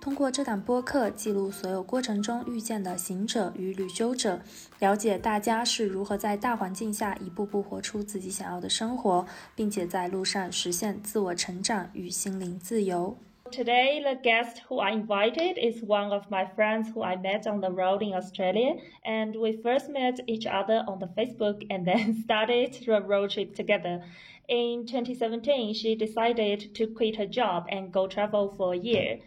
[0.00, 4.40] 通过这档播客记录所有过程中遇见的行者与旅修者，
[4.80, 9.24] 了解大家是如何在大环境下一步步活出自己想要的生活，
[9.54, 13.16] 并且在路上实现自我成长与心灵自由。
[13.52, 17.68] Today, the guest who I invited is one of my friends who I met on the
[17.68, 22.72] road in Australia, and we first met each other on the Facebook and then started
[22.84, 24.02] the road trip together.
[24.48, 29.18] In 2017, she decided to quit her job and go travel for a year.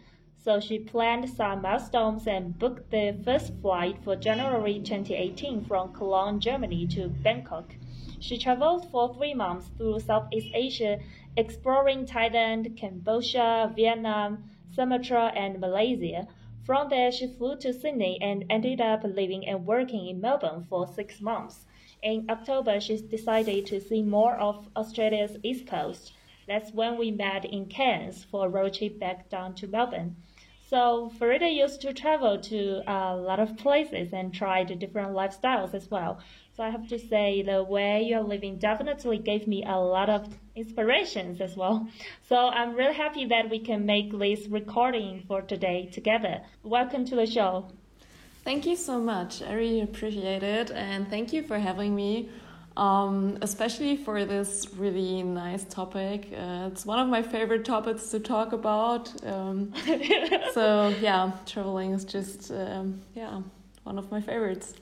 [0.43, 6.39] So she planned some milestones and booked the first flight for January 2018 from Cologne,
[6.39, 7.75] Germany to Bangkok.
[8.19, 10.99] She traveled for three months through Southeast Asia,
[11.37, 16.27] exploring Thailand, Cambodia, Vietnam, Sumatra, and Malaysia.
[16.63, 20.87] From there, she flew to Sydney and ended up living and working in Melbourne for
[20.87, 21.67] six months.
[22.01, 26.13] In October, she decided to see more of Australia's east coast.
[26.47, 30.15] That's when we met in Cairns for a road trip back down to Melbourne.
[30.71, 35.73] So Farida used to travel to uh, a lot of places and tried different lifestyles
[35.73, 36.19] as well.
[36.55, 40.33] So I have to say the way you're living definitely gave me a lot of
[40.55, 41.89] inspirations as well.
[42.29, 46.39] So I'm really happy that we can make this recording for today together.
[46.63, 47.67] Welcome to the show.
[48.45, 49.41] Thank you so much.
[49.41, 52.29] I really appreciate it and thank you for having me
[52.77, 56.29] um, especially for this really nice topic.
[56.33, 59.11] Uh, it's one of my favorite topics to talk about.
[59.25, 59.73] Um,
[60.53, 63.41] so yeah, traveling is just um, yeah
[63.83, 64.73] one of my favorites.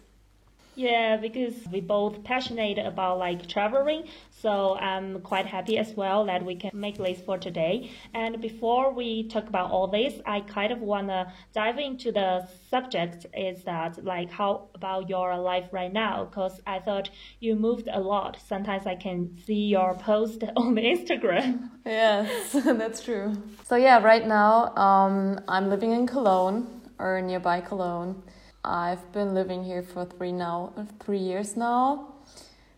[0.80, 4.06] Yeah, because we both passionate about like traveling,
[4.42, 7.92] so I'm quite happy as well that we can make this for today.
[8.14, 13.26] And before we talk about all this, I kind of wanna dive into the subject
[13.34, 16.24] is that like how about your life right now?
[16.24, 17.10] Because I thought
[17.42, 18.38] you moved a lot.
[18.48, 21.72] Sometimes I can see your post on Instagram.
[21.86, 23.36] Yes, that's true.
[23.66, 28.24] So yeah, right now um, I'm living in Cologne or nearby Cologne.
[28.64, 32.14] I've been living here for three now, three years now.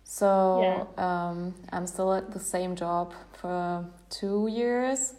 [0.04, 1.30] So yeah.
[1.30, 5.14] um, I'm still at the same job for two years,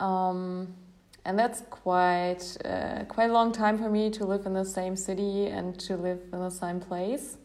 [0.00, 0.74] um,
[1.24, 4.96] and that's quite uh, quite a long time for me to live in the same
[4.96, 7.36] city and to live in the same place.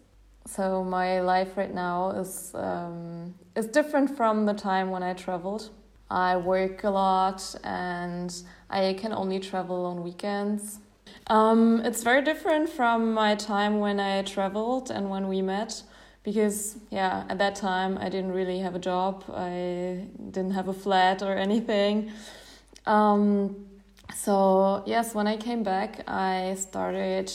[0.47, 5.69] So my life right now is um, is different from the time when I traveled.
[6.09, 8.33] I work a lot and
[8.69, 10.79] I can only travel on weekends
[11.29, 15.83] um, it's very different from my time when I traveled and when we met
[16.23, 19.23] because yeah at that time i didn't really have a job.
[19.33, 22.11] I didn't have a flat or anything.
[22.85, 23.65] Um,
[24.15, 27.31] so yes when i came back i started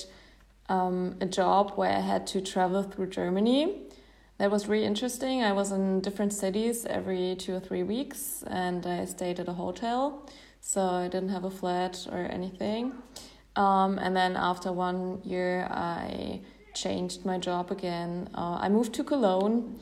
[0.68, 3.80] um, a job where i had to travel through germany.
[4.38, 5.44] That was really interesting.
[5.44, 9.52] I was in different cities every two or three weeks and i stayed at a
[9.52, 10.28] hotel.
[10.60, 12.92] So i didn't have a flat or anything
[13.56, 16.40] um, and then after one year, I
[16.74, 18.28] changed my job again.
[18.34, 19.78] Uh, I moved to Cologne,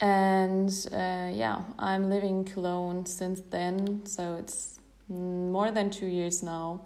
[0.00, 4.04] and uh, yeah, I'm living in Cologne since then.
[4.06, 6.82] So it's more than two years now,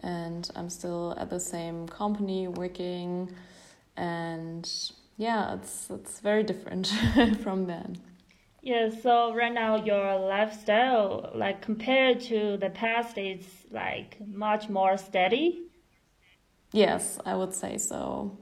[0.00, 3.30] and I'm still at the same company working,
[3.96, 4.68] and
[5.16, 6.86] yeah, it's it's very different
[7.42, 7.98] from then.
[8.60, 14.96] Yeah, so right now your lifestyle, like compared to the past, is like much more
[14.96, 15.67] steady.
[16.72, 18.36] Yes, I would say so.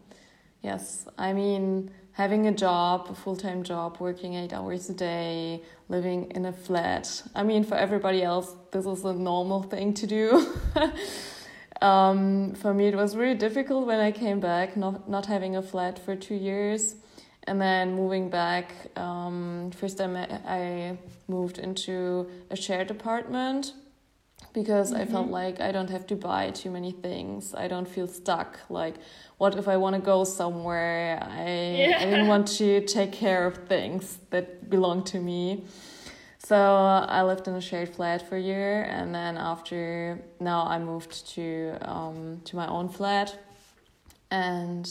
[0.63, 5.63] Yes, I mean, having a job, a full time job, working eight hours a day,
[5.89, 7.23] living in a flat.
[7.35, 10.55] I mean, for everybody else, this is a normal thing to do.
[11.83, 15.63] um, for me, it was really difficult when I came back, not, not having a
[15.63, 16.97] flat for two years.
[17.45, 20.99] And then moving back, um, first I, I
[21.29, 23.73] moved into a shared apartment
[24.57, 25.03] because mm-hmm.
[25.03, 25.43] I felt mm-hmm.
[25.43, 27.55] like I don't have to buy too many things.
[27.55, 28.59] I don't feel stuck.
[28.71, 28.95] Like,
[29.37, 31.23] what if I want to go somewhere?
[31.23, 31.51] I,
[31.83, 31.99] yeah.
[32.01, 35.67] I didn't want to take care of things that belong to me.
[36.39, 40.79] So I lived in a shared flat for a year, and then after now I
[40.79, 43.29] moved to um, to my own flat,
[44.31, 44.85] and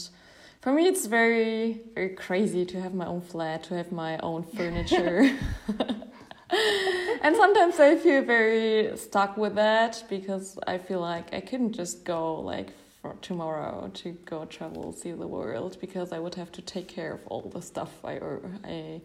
[0.60, 4.42] for me it's very very crazy to have my own flat, to have my own
[4.56, 5.36] furniture.
[7.22, 12.04] and sometimes I feel very stuck with that because I feel like I couldn't just
[12.04, 12.68] go like
[13.02, 17.12] for tomorrow to go travel, see the world because I would have to take care
[17.14, 18.20] of all the stuff I
[18.64, 19.00] I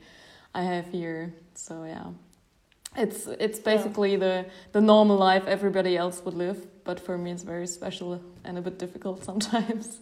[0.54, 1.34] I have here.
[1.56, 2.08] So yeah,
[2.96, 7.44] it's it's basically the the normal life everybody else would live, but for me it's
[7.44, 10.00] very special and a bit difficult sometimes.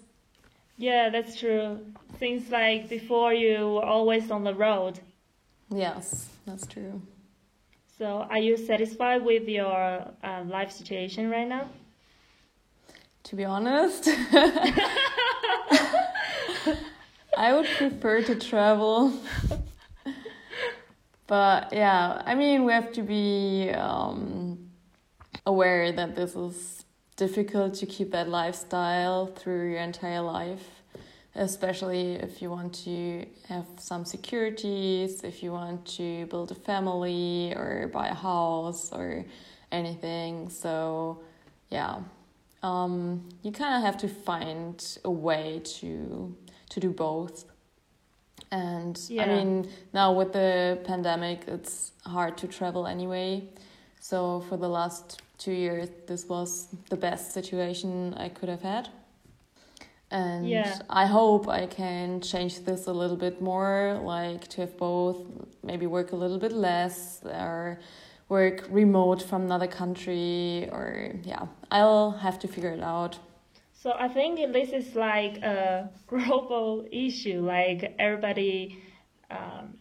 [0.77, 1.79] Yeah, that's true.
[2.19, 4.99] Seems like before you were always on the road.
[5.69, 7.01] Yes, that's true.
[7.99, 11.69] So, are you satisfied with your uh, life situation right now?
[13.23, 14.07] To be honest,
[17.37, 19.11] I would prefer to travel.
[21.27, 24.69] but yeah, I mean, we have to be um,
[25.45, 26.85] aware that this is
[27.17, 30.78] difficult to keep that lifestyle through your entire life
[31.39, 37.53] especially if you want to have some securities, if you want to build a family
[37.55, 39.25] or buy a house or
[39.71, 40.49] anything.
[40.49, 41.21] So,
[41.69, 41.99] yeah,
[42.61, 44.75] um, you kind of have to find
[45.05, 46.35] a way to
[46.71, 47.45] to do both.
[48.51, 49.23] And yeah.
[49.23, 53.43] I mean, now with the pandemic, it's hard to travel anyway.
[54.01, 58.89] So for the last two years, this was the best situation I could have had
[60.11, 60.79] and yeah.
[60.89, 65.17] i hope i can change this a little bit more like to have both
[65.63, 67.79] maybe work a little bit less or
[68.27, 73.19] work remote from another country or yeah i'll have to figure it out
[73.73, 78.81] so i think this is like a global issue like everybody
[79.29, 79.77] um,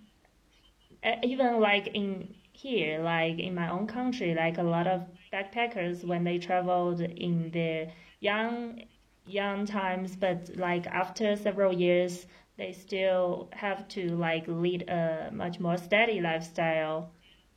[1.22, 5.02] even like in here like in my own country like a lot of
[5.32, 7.90] backpackers when they traveled in their
[8.20, 8.82] young
[9.28, 12.26] young times, but like after several years,
[12.56, 17.12] they still have to like lead a much more steady lifestyle.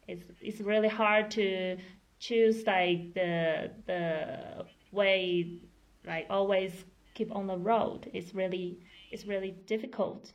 [0.08, 1.78] It's it's really hard to
[2.20, 5.60] choose like the the way
[6.06, 8.10] like always keep on the road.
[8.14, 8.80] It's really
[9.12, 10.34] it's really difficult.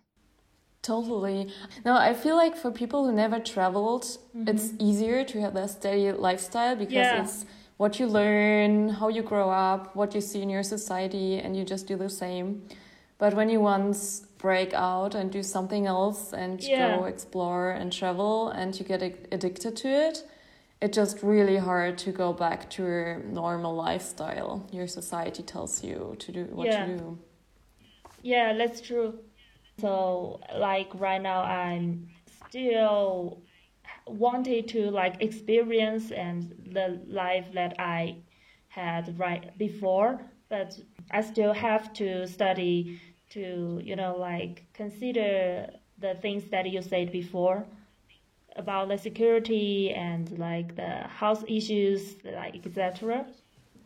[0.83, 1.53] Totally.
[1.85, 4.47] No, I feel like for people who never traveled, mm-hmm.
[4.47, 7.23] it's easier to have a steady lifestyle because yeah.
[7.23, 7.45] it's
[7.77, 11.65] what you learn, how you grow up, what you see in your society, and you
[11.65, 12.63] just do the same.
[13.19, 16.97] But when you once break out and do something else and yeah.
[16.97, 19.03] go explore and travel and you get
[19.33, 20.25] addicted to it,
[20.81, 24.69] it's just really hard to go back to your normal lifestyle.
[24.71, 26.87] Your society tells you to do what yeah.
[26.87, 27.19] to do.
[28.23, 29.19] Yeah, that's true.
[29.81, 32.09] So, like right now, I'm
[32.49, 33.43] still
[34.07, 38.17] wanted to like experience and the life that I
[38.69, 40.79] had right before, but
[41.11, 43.01] I still have to study
[43.31, 45.69] to you know like consider
[45.99, 47.67] the things that you said before
[48.55, 53.27] about the security and like the health issues like etc.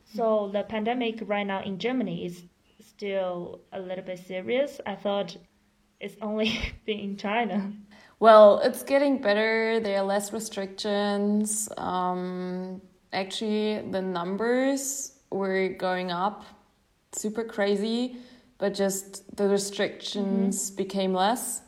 [0.04, 2.42] So the pandemic right now in Germany is
[2.80, 4.80] still a little bit serious.
[4.86, 5.36] I thought
[6.00, 7.72] it's only been in China.
[8.20, 9.80] Well, it's getting better.
[9.80, 11.70] There are less restrictions.
[11.78, 12.82] Um,
[13.14, 16.44] actually, the numbers were going up
[17.12, 18.18] super crazy,
[18.58, 20.76] but just the restrictions mm-hmm.
[20.76, 21.62] became less.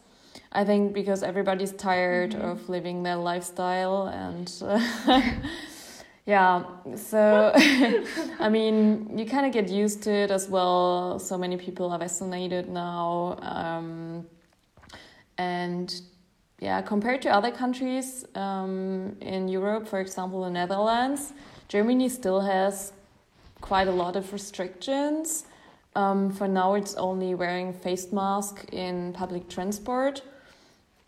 [0.52, 2.50] I think because everybody's tired mm-hmm.
[2.50, 4.52] of living their lifestyle and.
[4.60, 5.32] Uh,
[6.26, 6.64] yeah,
[6.96, 7.52] so
[8.38, 11.18] I mean, you kind of get used to it as well.
[11.18, 13.38] So many people are vaccinated now.
[13.40, 14.26] Um,
[15.38, 15.98] and
[16.62, 21.32] yeah, compared to other countries um, in Europe, for example, the Netherlands,
[21.66, 22.92] Germany still has
[23.60, 25.46] quite a lot of restrictions.
[25.96, 30.22] Um, for now, it's only wearing face mask in public transport,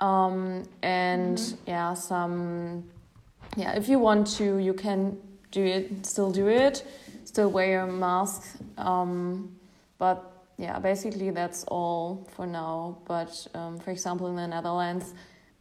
[0.01, 1.69] um, and mm -hmm.
[1.69, 2.83] yeah, some
[3.57, 3.77] yeah.
[3.77, 5.17] If you want to, you can
[5.53, 6.07] do it.
[6.07, 6.85] Still do it.
[7.25, 8.43] Still wear your mask.
[8.77, 9.49] Um,
[9.99, 10.19] but
[10.59, 12.97] yeah, basically that's all for now.
[13.07, 15.15] But um, for example, in the Netherlands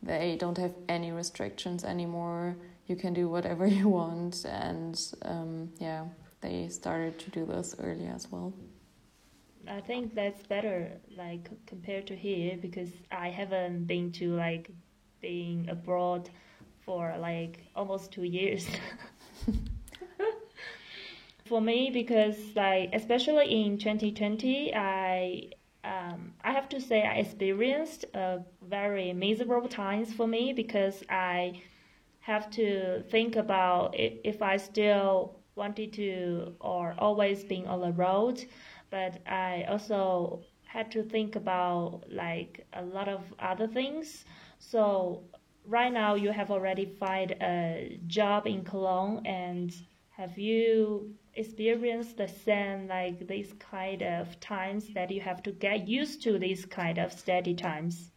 [0.03, 2.55] they don't have any restrictions anymore.
[2.87, 6.05] You can do whatever you want, and um, yeah,
[6.41, 8.53] they started to do this early as well.
[9.67, 14.69] I think that's better, like compared to here, because I haven't been to like
[15.21, 16.29] being abroad
[16.81, 18.67] for like almost two years.
[21.45, 25.51] for me, because like especially in 2020, I
[25.83, 31.61] um, I have to say I experienced a very miserable times for me because I
[32.21, 38.45] have to think about if I still wanted to or always being on the road,
[38.89, 44.25] but I also had to think about like a lot of other things.
[44.59, 45.23] So
[45.67, 49.73] right now you have already find a job in Cologne and
[50.11, 55.87] have you experienced the same like these kind of times that you have to get
[55.87, 58.11] used to these kind of steady times?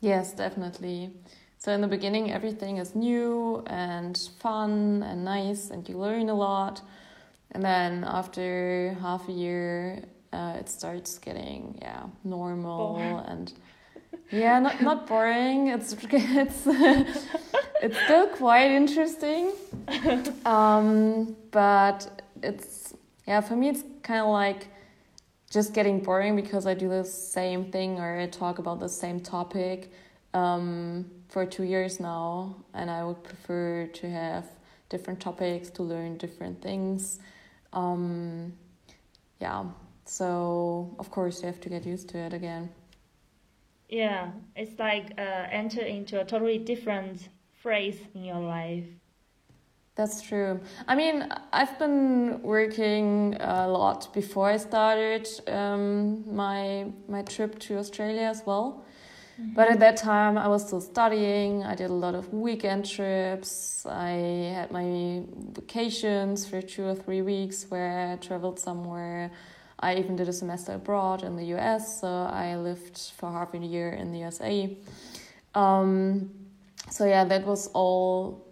[0.00, 1.12] Yes, definitely.
[1.58, 6.34] So in the beginning, everything is new and fun and nice, and you learn a
[6.34, 6.80] lot.
[7.52, 13.52] And then after half a year, uh, it starts getting yeah normal and
[14.30, 15.68] yeah not not boring.
[15.68, 16.66] It's it's
[17.82, 19.52] it's still quite interesting,
[20.46, 22.94] um, but it's
[23.26, 24.68] yeah for me it's kind of like
[25.50, 29.18] just getting boring because I do the same thing or I talk about the same
[29.20, 29.92] topic
[30.32, 34.46] um, for two years now, and I would prefer to have
[34.88, 37.18] different topics to learn different things.
[37.72, 38.52] Um,
[39.40, 39.64] yeah,
[40.04, 42.70] so of course you have to get used to it again.
[43.88, 47.28] Yeah, it's like uh, enter into a totally different
[47.62, 48.86] phase in your life.
[50.00, 50.58] That's true.
[50.88, 57.76] I mean, I've been working a lot before I started um, my my trip to
[57.76, 58.82] Australia as well.
[59.38, 59.52] Mm-hmm.
[59.52, 61.64] But at that time, I was still studying.
[61.64, 63.84] I did a lot of weekend trips.
[63.84, 64.12] I
[64.56, 65.22] had my
[65.60, 69.30] vacations for two or three weeks where I traveled somewhere.
[69.80, 73.58] I even did a semester abroad in the US, so I lived for half a
[73.58, 74.78] year in the USA.
[75.54, 76.30] Um,
[76.88, 78.49] so yeah, that was all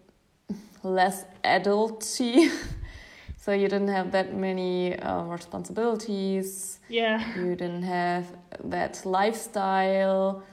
[0.82, 2.50] less adulty.
[3.36, 6.80] so you didn't have that many um, responsibilities.
[6.88, 7.36] Yeah.
[7.36, 8.26] You didn't have
[8.64, 10.44] that lifestyle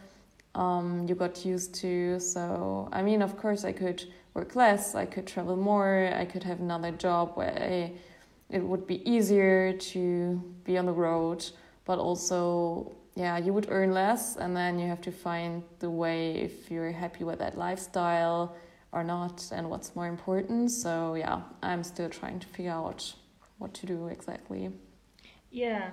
[0.56, 2.20] um, you got used to.
[2.20, 4.04] So, I mean, of course, I could
[4.34, 7.92] work less, I could travel more, I could have another job where I,
[8.50, 11.46] it would be easier to be on the road,
[11.86, 16.36] but also, yeah, you would earn less, and then you have to find the way
[16.36, 18.56] if you're happy with that lifestyle
[18.96, 20.72] or not and what's more important.
[20.72, 23.14] So, yeah, I'm still trying to figure out
[23.60, 24.72] what to do exactly.
[25.52, 25.92] Yeah,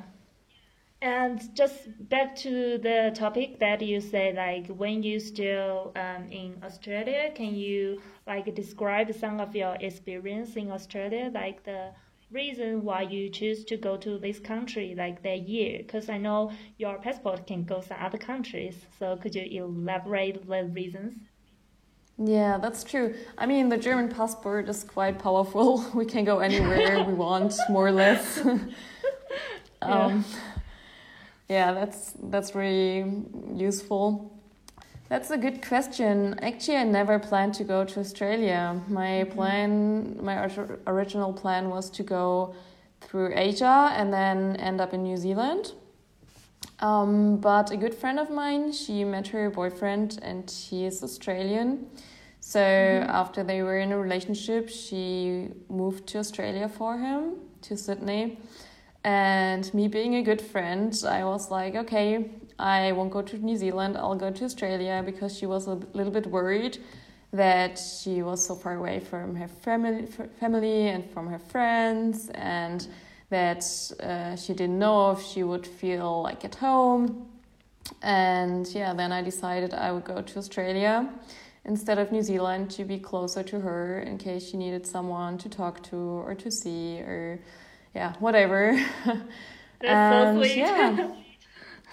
[1.02, 6.62] and just back to the topic that you say, like when you still um, in
[6.62, 11.90] Australia, can you like describe some of your experience in Australia, like the
[12.30, 15.78] reason why you choose to go to this country, like that year?
[15.78, 20.64] Because I know your passport can go to other countries, so could you elaborate the
[20.66, 21.14] reasons?
[22.24, 23.14] Yeah, that's true.
[23.36, 25.84] I mean, the German passport is quite powerful.
[25.94, 28.38] We can go anywhere we want, more or less.
[29.82, 30.52] um, yeah
[31.52, 33.04] yeah, that's that's really
[33.54, 34.32] useful.
[35.08, 36.38] That's a good question.
[36.40, 38.80] Actually, I never planned to go to Australia.
[38.88, 39.32] My mm-hmm.
[39.34, 40.36] plan, my
[40.86, 42.54] original plan was to go
[43.02, 45.72] through Asia and then end up in New Zealand.
[46.80, 51.86] Um, but a good friend of mine, she met her boyfriend and he is Australian.
[52.52, 53.08] So mm-hmm.
[53.08, 58.38] after they were in a relationship, she moved to Australia for him, to Sydney.
[59.04, 63.56] And me being a good friend, I was like, okay, I won't go to New
[63.56, 66.76] Zealand, I'll go to Australia because she was a little bit worried
[67.32, 70.06] that she was so far away from her family,
[70.38, 72.86] family and from her friends, and
[73.30, 73.64] that
[74.00, 77.28] uh, she didn't know if she would feel like at home.
[78.02, 81.08] And yeah, then I decided I would go to Australia
[81.64, 85.48] instead of New Zealand to be closer to her in case she needed someone to
[85.48, 87.38] talk to or to see or
[87.94, 88.80] yeah, whatever.
[89.80, 90.56] That's so sweet.
[90.56, 91.14] Yeah.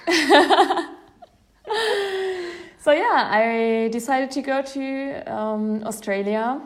[2.79, 6.61] so yeah, I decided to go to um, Australia,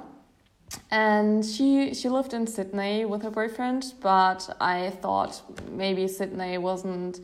[0.92, 3.94] and she she lived in Sydney with her boyfriend.
[4.02, 5.42] But I thought
[5.72, 7.20] maybe Sydney wasn't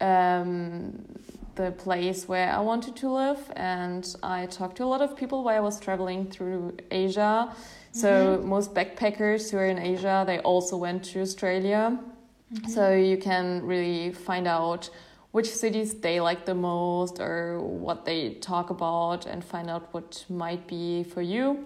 [0.00, 1.04] um,
[1.56, 5.42] the place where I wanted to live, and I talked to a lot of people
[5.44, 7.54] while I was traveling through Asia
[7.96, 8.48] so mm-hmm.
[8.48, 11.98] most backpackers who are in Asia, they also went to Australia.
[12.52, 12.68] Mm-hmm.
[12.68, 14.90] So you can really find out
[15.30, 20.26] which cities they like the most or what they talk about and find out what
[20.28, 21.64] might be for you.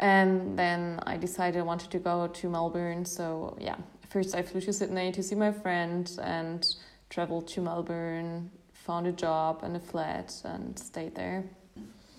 [0.00, 3.04] And then I decided I wanted to go to Melbourne.
[3.04, 3.76] So yeah,
[4.10, 6.66] first I flew to Sydney to see my friend and
[7.08, 8.50] traveled to Melbourne,
[8.86, 11.44] found a job and a flat and stayed there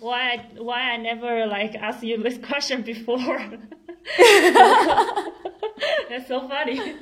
[0.04, 3.18] why why I never like asked you this question before.
[6.08, 6.96] That's so funny.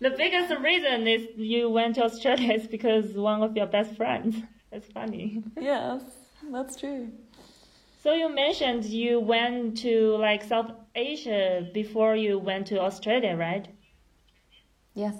[0.00, 4.36] The biggest reason is you went to Australia is because one of your best friends.
[4.70, 5.42] That's funny.
[5.60, 6.02] Yes,
[6.52, 7.10] that's true.
[8.02, 13.66] So you mentioned you went to like South Asia before you went to Australia, right?
[14.94, 15.16] Yes.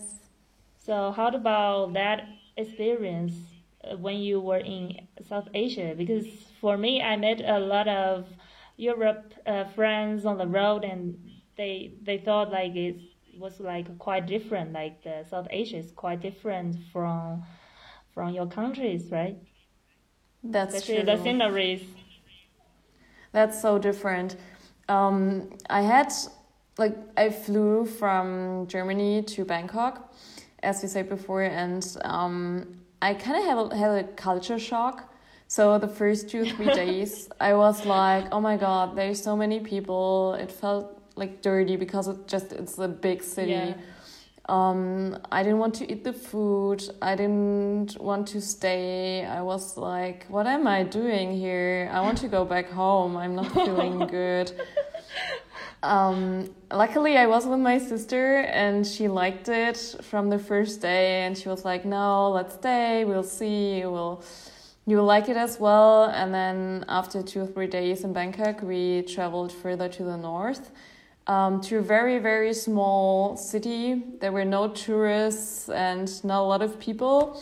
[0.86, 3.34] So how about that experience
[3.98, 5.94] when you were in South Asia?
[5.96, 6.26] Because
[6.60, 8.26] for me, I met a lot of
[8.76, 11.18] Europe uh, friends on the road, and
[11.56, 12.96] they they thought like it
[13.38, 14.72] was like quite different.
[14.72, 17.44] Like the South Asia is quite different from
[18.14, 19.36] from your countries, right?
[20.42, 21.16] That's Especially true.
[21.16, 21.82] the sceneries.
[23.32, 24.36] That's so different.
[24.88, 26.12] Um, I had
[26.78, 30.14] like I flew from Germany to Bangkok,
[30.62, 35.12] as we said before, and um, I kind of had a, had a culture shock.
[35.46, 39.60] So the first two three days, I was like, "Oh my god, there's so many
[39.60, 43.52] people." It felt like dirty because it just it's a big city.
[43.52, 43.74] Yeah.
[44.48, 46.82] Um, I didn't want to eat the food.
[47.02, 49.24] I didn't want to stay.
[49.24, 51.90] I was like, "What am I doing here?
[51.92, 53.16] I want to go back home.
[53.16, 54.52] I'm not feeling good."
[55.82, 61.22] Um, luckily, I was with my sister and she liked it from the first day.
[61.22, 63.04] And she was like, "No, let's stay.
[63.04, 63.84] We'll see.
[63.86, 64.22] We'll
[64.86, 69.02] you'll like it as well." And then after two or three days in Bangkok, we
[69.02, 70.70] traveled further to the north.
[71.26, 74.02] Um, to a very very small city.
[74.20, 77.40] There were no tourists and not a lot of people,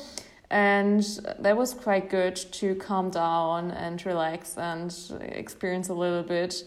[0.51, 1.03] and
[1.39, 6.65] that was quite good to calm down and relax and experience a little bit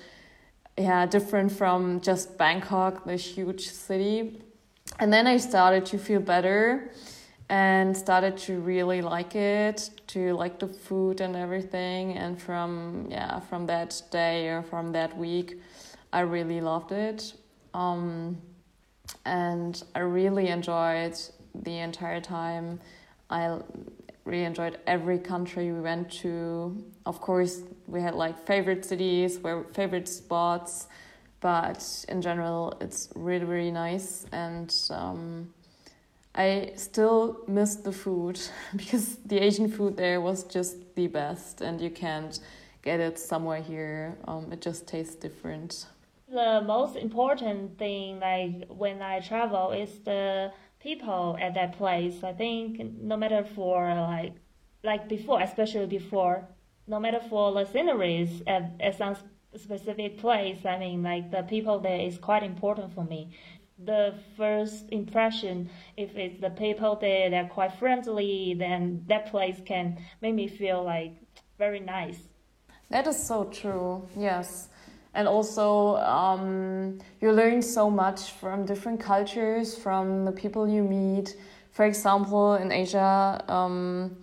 [0.80, 4.42] yeah, different from just Bangkok, this huge city.
[5.00, 6.92] And then I started to feel better
[7.50, 12.18] and started to really like it, to like the food and everything.
[12.18, 15.60] And from yeah, from that day or from that week,
[16.14, 17.34] I really loved it.
[17.74, 18.38] Um,
[19.26, 21.18] and I really enjoyed
[21.54, 22.80] the entire time.
[23.30, 23.58] I
[24.24, 26.84] really enjoyed every country we went to.
[27.06, 30.88] Of course, we had like favorite cities, where favorite spots,
[31.42, 34.26] but in general, it's really really nice.
[34.32, 35.54] And um,
[36.36, 38.40] I still miss the food
[38.76, 42.40] because the Asian food there was just the best, and you can't
[42.82, 44.18] get it somewhere here.
[44.28, 45.86] Um, it just tastes different.
[46.32, 52.24] The most important thing, like when I travel, is the people at that place.
[52.24, 54.34] I think no matter for like
[54.84, 56.48] like before, especially before,
[56.90, 59.16] no matter for the sceneries at, at some
[59.56, 63.30] specific place, I mean like the people there is quite important for me.
[63.86, 69.98] The first impression, if it's the people there, they're quite friendly, then that place can
[70.22, 71.14] make me feel like
[71.58, 72.20] very nice.
[72.90, 74.08] That is so true.
[74.18, 74.70] Yes
[75.14, 81.36] and also um, you learn so much from different cultures from the people you meet
[81.72, 84.16] for example in asia um,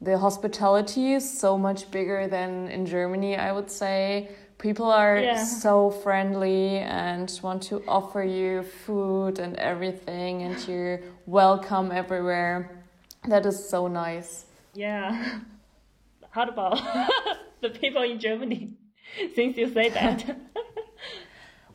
[0.00, 4.28] the hospitality is so much bigger than in germany i would say
[4.58, 5.44] people are yeah.
[5.44, 12.84] so friendly and want to offer you food and everything and you're welcome everywhere
[13.28, 15.40] that is so nice yeah
[16.30, 16.78] how about
[17.62, 18.76] the people in germany
[19.34, 20.36] since you say that.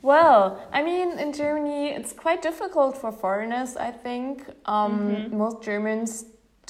[0.01, 4.47] well, I mean, in Germany, it's quite difficult for foreigners, I think.
[4.65, 5.37] Um, mm-hmm.
[5.37, 6.25] Most Germans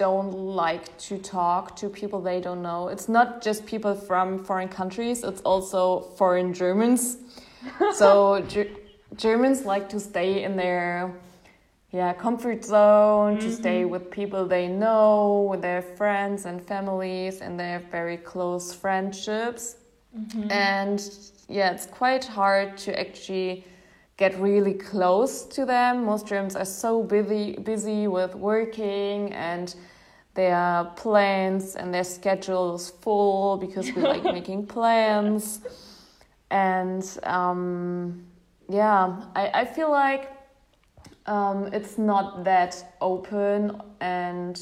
[0.06, 2.88] don't like to talk to people they don't know.
[2.94, 5.82] It's not just people from foreign countries, it's also
[6.18, 7.18] foreign Germans.
[7.94, 8.76] so, Ger-
[9.16, 11.14] Germans like to stay in their
[11.92, 13.48] yeah comfort zone mm-hmm.
[13.48, 18.18] to stay with people they know with their friends and families and they have very
[18.18, 19.64] close friendships
[20.18, 20.52] Mm-hmm.
[20.52, 23.66] And yeah, it's quite hard to actually
[24.18, 26.06] get really close to them.
[26.06, 29.76] Most Germans are so busy busy with working and
[30.40, 35.60] their plans and their schedules full because we like making plans.
[36.50, 38.26] And um,
[38.70, 40.32] yeah, I, I feel like
[41.26, 44.56] um, it's not that open and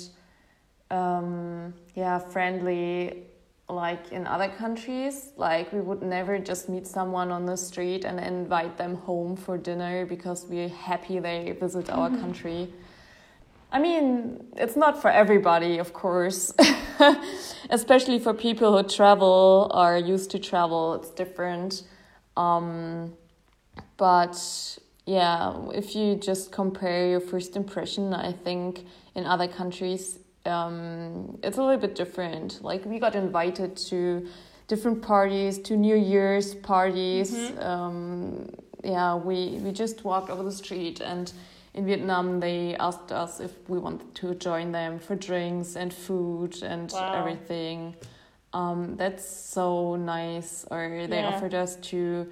[0.89, 3.23] um, yeah, friendly
[3.69, 8.17] like in other countries like we would never just meet someone on the street and
[8.17, 12.21] invite them home for dinner because we're happy they visit our mm-hmm.
[12.21, 12.69] country
[13.71, 16.53] i mean it's not for everybody of course
[17.69, 21.83] especially for people who travel are used to travel it's different
[22.35, 23.13] um,
[23.97, 31.37] but yeah if you just compare your first impression i think in other countries um,
[31.43, 32.63] it's a little bit different.
[32.63, 34.27] Like we got invited to
[34.67, 37.33] different parties, to New Year's parties.
[37.33, 37.59] Mm-hmm.
[37.59, 38.49] Um,
[38.83, 41.31] yeah, we we just walked over the street and
[41.77, 46.61] in Vietnam they asked us if we wanted to join them for drinks and food
[46.63, 47.13] and wow.
[47.19, 47.95] everything.
[48.51, 50.65] Um, that's so nice.
[50.71, 51.29] Or they yeah.
[51.29, 52.27] offered us to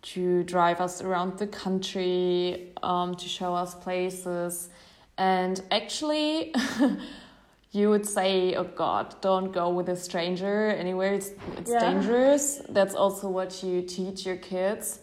[0.00, 4.70] to drive us around the country, um, to show us places.
[5.16, 6.54] And actually,
[7.72, 11.14] you would say, "Oh God, don't go with a stranger anywhere.
[11.14, 11.80] It's it's yeah.
[11.80, 15.00] dangerous." That's also what you teach your kids.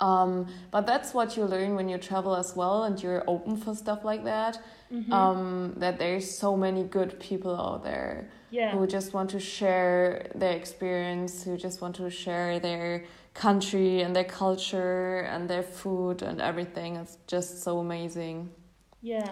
[0.00, 3.74] Um, but that's what you learn when you travel as well, and you're open for
[3.74, 4.58] stuff like that.
[4.92, 5.12] mm-hmm.
[5.12, 8.72] um, that there's so many good people out there yeah.
[8.72, 13.04] who just want to share their experience, who just want to share their
[13.34, 16.96] country and their culture and their food and everything.
[16.96, 18.50] It's just so amazing.
[19.02, 19.30] Yeah.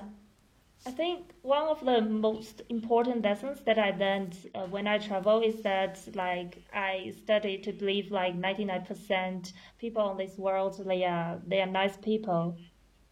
[0.87, 5.41] I think one of the most important lessons that I learned uh, when I travel
[5.41, 11.41] is that like I studied to believe like 99% people on this world they are
[11.47, 12.59] they are nice people.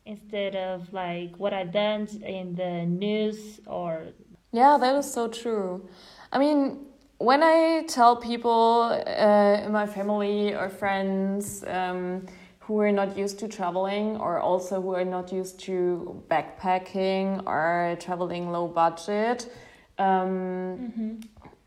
[0.05, 4.09] Instead of like what I learned in the news or
[4.53, 5.89] yeah that is so true.
[6.31, 12.27] I mean when I tell people uh, in my family or friends um,
[12.67, 17.97] who are not used to traveling or also who are not used to backpacking or
[18.01, 19.53] traveling low budget.
[19.99, 21.15] Um, mm-hmm.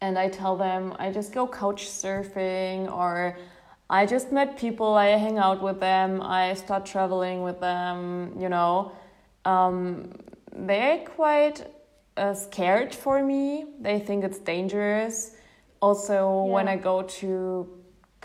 [0.02, 3.38] And I tell them I just go couch surfing or
[3.90, 8.50] I just met people, I hang out with them, I start traveling with them, you
[8.50, 8.94] know.
[9.44, 10.12] Um,
[10.52, 11.68] they're quite
[12.18, 13.66] uh, scared for me.
[13.80, 15.36] They think it's dangerous.
[15.82, 16.54] Also, yeah.
[16.54, 17.70] when I go to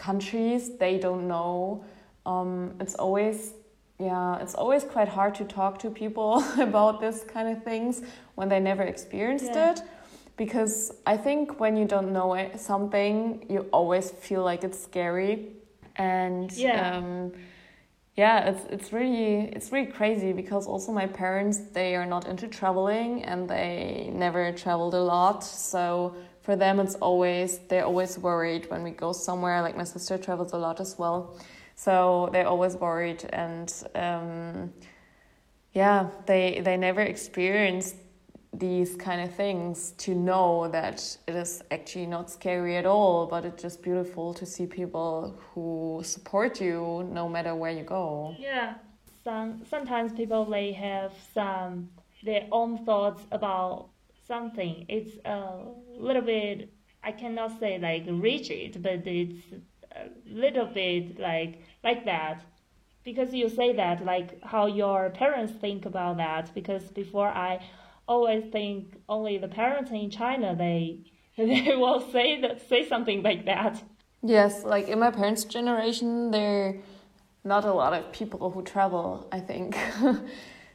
[0.01, 1.85] countries they don't know
[2.27, 3.55] um, it's always
[3.99, 8.03] yeah it's always quite hard to talk to people about this kind of things
[8.35, 9.73] when they never experienced yeah.
[9.73, 9.83] it.
[10.37, 15.53] Because i think when you don't know it, something you always feel like it's scary.
[15.97, 16.97] And yeah.
[16.97, 17.33] um,
[18.17, 22.49] yeah it's it's really it's really crazy because also my parents they are not into
[22.49, 25.45] traveling and they never traveled a lot.
[25.45, 29.61] So for them it's always they're always worried when we go somewhere.
[29.61, 31.37] Like my sister travels a lot as well
[31.85, 34.71] so they're always worried and um,
[35.73, 37.97] yeah they they never experienced
[38.53, 43.47] these kind of things to know that it is actually not scary at all but
[43.47, 48.35] it's just beautiful to see people who support you no matter where you go.
[48.39, 48.75] Yeah.
[49.25, 51.89] Some sometimes people they have some
[52.23, 53.89] their own thoughts about
[54.27, 54.85] something.
[54.89, 55.65] It's a
[55.97, 56.71] little bit
[57.03, 59.43] i cannot say like rigid but it's
[59.97, 62.43] a little bit like like that.
[63.05, 66.53] Because you say that like how your parents think about that.
[66.55, 67.61] Because before i
[68.07, 70.99] always think only the parents in china they
[71.39, 73.83] they will say that say something like that.
[74.23, 76.81] Yes like in my parents generation there
[77.45, 79.77] not a lot of people who travel i think.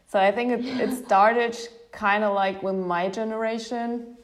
[0.07, 1.57] So i think it, it started
[1.91, 4.17] kind of like with my generation.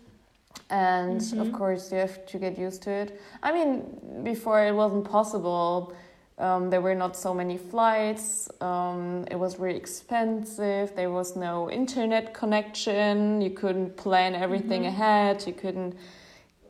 [0.70, 1.42] And mm-hmm.
[1.42, 3.22] of course you have to get used to it.
[3.42, 5.94] I mean before it wasn't possible
[6.42, 8.50] um, there were not so many flights.
[8.62, 10.96] Um, it was really expensive.
[10.96, 13.42] There was no internet connection.
[13.42, 15.02] You couldn't plan everything mm-hmm.
[15.02, 15.44] ahead.
[15.48, 15.96] You couldn't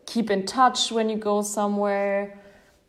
[0.06, 2.38] keep in touch when you go somewhere.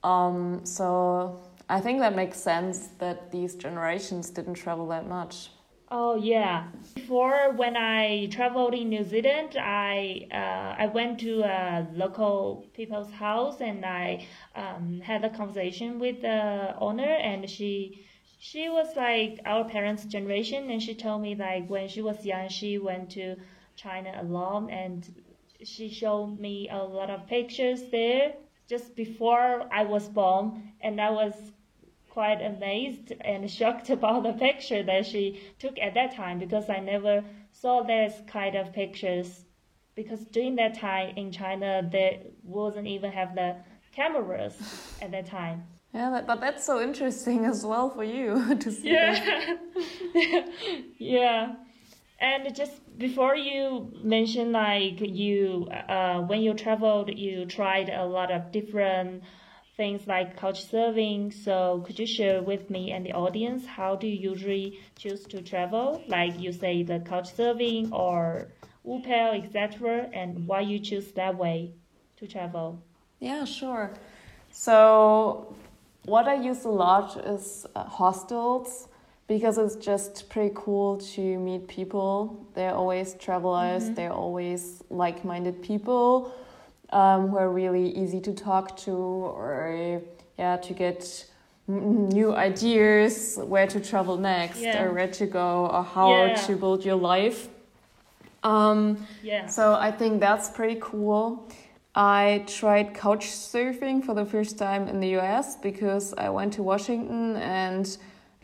[0.03, 5.51] Um, so i think that makes sense that these generations didn't travel that much
[5.95, 6.69] Oh yeah.
[6.95, 13.13] Before when I traveled in New Zealand, I uh, I went to a local people's
[13.13, 14.27] house and I
[14.57, 18.07] um, had a conversation with the owner and she
[18.41, 22.49] she was like our parents' generation and she told me like when she was young
[22.49, 23.37] she went to
[23.77, 25.15] China alone and
[25.63, 28.33] she showed me a lot of pictures there
[28.67, 31.53] just before I was born and I was
[32.13, 36.79] quite amazed and shocked about the picture that she took at that time because I
[36.79, 39.45] never saw this kind of pictures
[39.95, 43.57] because during that time in China there wasn't even have the
[43.95, 44.55] cameras
[45.01, 45.65] at that time.
[45.95, 48.93] Yeah, but that's so interesting as well for you to see.
[48.93, 49.57] Yeah,
[50.99, 51.55] yeah.
[52.19, 58.31] And just before you mentioned like you, uh, when you traveled, you tried a lot
[58.31, 59.23] of different
[59.83, 61.23] things like couch surfing.
[61.47, 64.69] So could you share with me and the audience how do you usually
[65.03, 65.85] choose to travel?
[66.07, 68.21] Like you say the couch surfing or
[68.87, 71.73] Wupel, etc., and why you choose that way
[72.19, 72.69] to travel?
[73.19, 73.87] Yeah, sure.
[74.53, 75.57] So
[76.05, 78.89] what I use a lot is uh, hostels
[79.27, 82.13] because it's just pretty cool to meet people.
[82.55, 83.95] They're always travelers, mm-hmm.
[83.95, 86.33] they're always like minded people
[86.93, 90.03] um, who are really easy to talk to or
[90.39, 91.27] yeah to get
[91.69, 94.83] new ideas where to travel next yeah.
[94.83, 96.35] or where to go or how yeah.
[96.35, 97.49] to build your life
[98.43, 99.47] um, yeah.
[99.47, 101.49] so i think that's pretty cool
[101.95, 106.63] i tried couch surfing for the first time in the us because i went to
[106.63, 107.97] washington and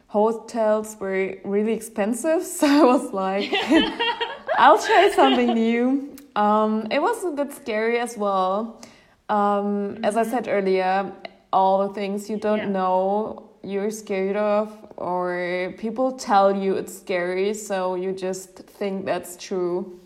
[0.07, 3.53] hotels were really expensive so i was like
[4.59, 8.81] i'll try something new um, it was a bit scary as well.
[9.29, 11.13] Um, as I said earlier,
[11.53, 12.79] all the things you don't yeah.
[12.79, 19.37] know, you're scared of, or people tell you it's scary, so you just think that's
[19.37, 20.01] true.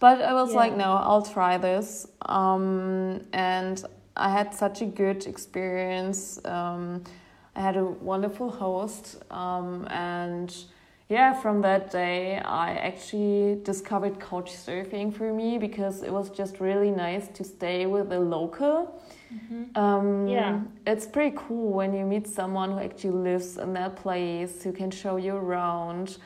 [0.00, 0.56] But I was yeah.
[0.56, 2.08] like, no, I'll try this.
[2.22, 3.84] Um, and
[4.16, 6.40] I had such a good experience.
[6.46, 7.04] Um,
[7.54, 10.48] I had a wonderful host, um, and
[11.12, 16.58] yeah, from that day, I actually discovered couch surfing for me because it was just
[16.58, 18.98] really nice to stay with a local.
[19.30, 19.78] Mm-hmm.
[19.78, 24.62] Um, yeah, it's pretty cool when you meet someone who actually lives in that place,
[24.62, 26.16] who can show you around,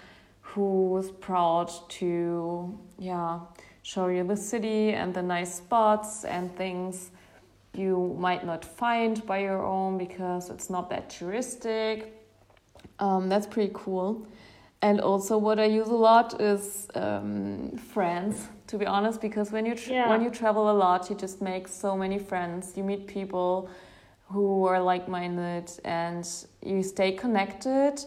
[0.40, 1.68] who's proud
[1.98, 3.40] to yeah
[3.82, 7.10] show you the city and the nice spots and things
[7.74, 12.06] you might not find by your own because it's not that touristic.
[12.98, 14.26] Um, that's pretty cool.
[14.82, 18.48] And also, what I use a lot is um, friends.
[18.68, 20.08] To be honest, because when you yeah.
[20.08, 22.76] when you travel a lot, you just make so many friends.
[22.76, 23.70] You meet people
[24.28, 26.28] who are like minded, and
[26.62, 28.04] you stay connected.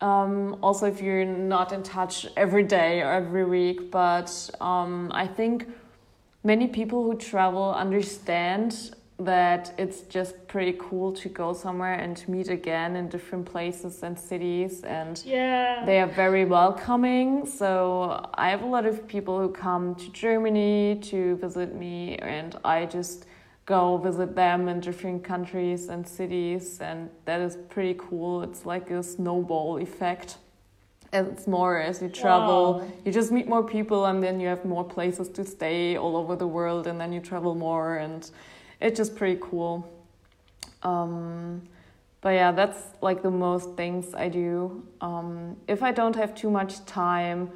[0.00, 5.26] Um, also, if you're not in touch every day or every week, but um, I
[5.26, 5.66] think
[6.44, 12.48] many people who travel understand that it's just pretty cool to go somewhere and meet
[12.48, 15.84] again in different places and cities and yeah.
[15.84, 17.44] they are very welcoming.
[17.44, 22.56] So i have a lot of people who come to germany to visit me and
[22.64, 23.26] i just
[23.68, 28.42] go visit them in different countries and cities and that is pretty cool.
[28.42, 30.38] It's like a snowball effect.
[31.12, 32.92] And it's more as you travel wow.
[33.04, 36.34] you just meet more people and then you have more places to stay all over
[36.34, 38.30] the world and then you travel more and
[38.80, 39.88] it's just pretty cool.
[40.82, 41.62] Um,
[42.20, 44.86] but yeah, that's like the most things I do.
[45.00, 47.50] Um, if I don't have too much time,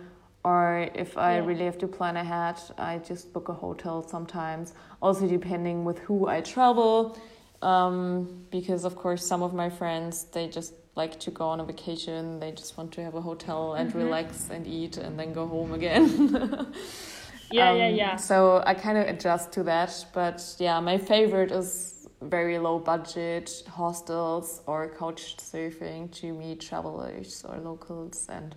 [0.45, 1.47] or if I yeah.
[1.47, 4.75] really have to plan ahead, I just book a hotel sometimes.
[5.01, 7.19] Also, depending with who I travel,
[7.61, 11.65] um, because of course some of my friends they just like to go on a
[11.65, 12.39] vacation.
[12.41, 13.99] They just want to have a hotel and mm-hmm.
[13.99, 16.75] relax and eat and then go home again.
[17.53, 18.17] Yeah, um, yeah, yeah.
[18.17, 20.05] So I kind of adjust to that.
[20.13, 27.45] But yeah, my favorite is very low budget hostels or couch surfing to meet travelers
[27.49, 28.55] or locals and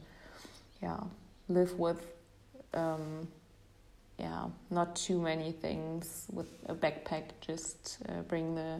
[0.81, 0.99] yeah,
[1.49, 2.01] live with
[2.73, 3.27] um,
[4.19, 8.79] yeah, not too many things with a backpack, just uh, bring the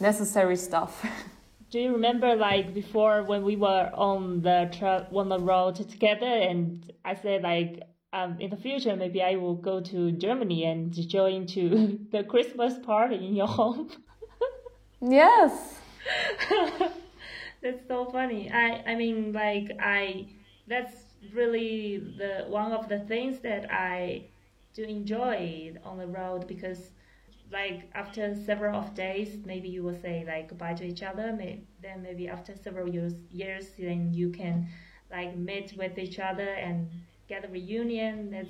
[0.00, 1.04] necessary stuff.
[1.70, 6.26] Do you remember like before when we were on the tra- on the road together
[6.26, 7.82] and I said like
[8.12, 12.78] um, in the future, maybe I will go to Germany and join to the Christmas
[12.78, 13.90] party in your home.
[15.00, 15.78] yes.
[17.62, 18.50] that's so funny.
[18.50, 20.28] I, I mean, like, I,
[20.66, 20.94] that's
[21.32, 24.24] really the, one of the things that I
[24.74, 26.90] do enjoy on the road because
[27.50, 31.32] like after several of days, maybe you will say like goodbye to each other.
[31.32, 34.68] May, then maybe after several years, years, then you can
[35.10, 36.90] like meet with each other and
[37.28, 38.30] get a reunion.
[38.30, 38.48] That's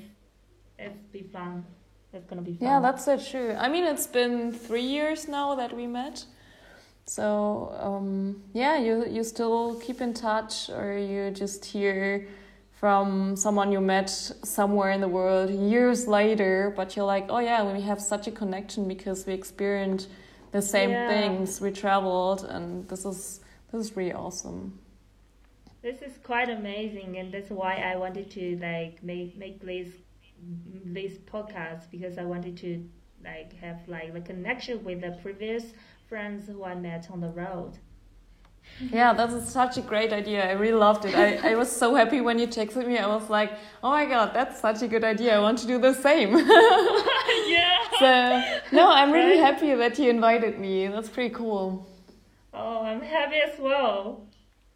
[0.78, 1.64] that's be fun.
[2.12, 2.68] That's gonna be fun.
[2.68, 3.54] Yeah, that's so true.
[3.58, 6.24] I mean, it's been three years now that we met.
[7.06, 12.28] So um, yeah, you you still keep in touch, or you just hear
[12.72, 17.60] from someone you met somewhere in the world years later, but you're like, oh yeah,
[17.72, 20.08] we have such a connection because we experienced
[20.52, 21.08] the same yeah.
[21.08, 23.40] things, we traveled, and this is
[23.72, 24.78] this is really awesome
[25.88, 29.88] this is quite amazing, and that's why I wanted to like make make this
[30.84, 32.84] this podcast because I wanted to
[33.24, 35.64] like have like the connection with the previous
[36.06, 37.78] friends who I met on the road.
[38.92, 40.46] Yeah, that's such a great idea.
[40.46, 41.14] I really loved it.
[41.14, 42.98] I, I was so happy when you texted me.
[42.98, 45.36] I was like, oh my god, that's such a good idea.
[45.36, 46.36] I want to do the same.
[47.56, 47.76] yeah.
[47.98, 48.10] So,
[48.76, 50.86] no, I'm really happy that you invited me.
[50.88, 51.86] That's pretty cool.
[52.52, 54.26] Oh, I'm happy as well.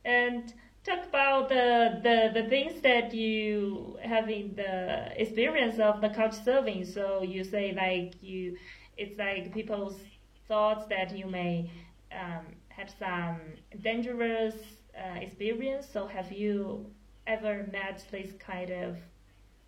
[0.07, 6.09] And talk about the, the, the things that you have in the experience of the
[6.09, 6.87] couch surfing.
[6.87, 8.57] So you say like you,
[8.97, 10.01] it's like people's
[10.49, 11.71] thoughts that you may
[12.13, 13.41] um, have some
[13.83, 14.55] dangerous
[14.99, 15.87] uh, experience.
[15.93, 16.87] So have you
[17.27, 18.97] ever met this kind of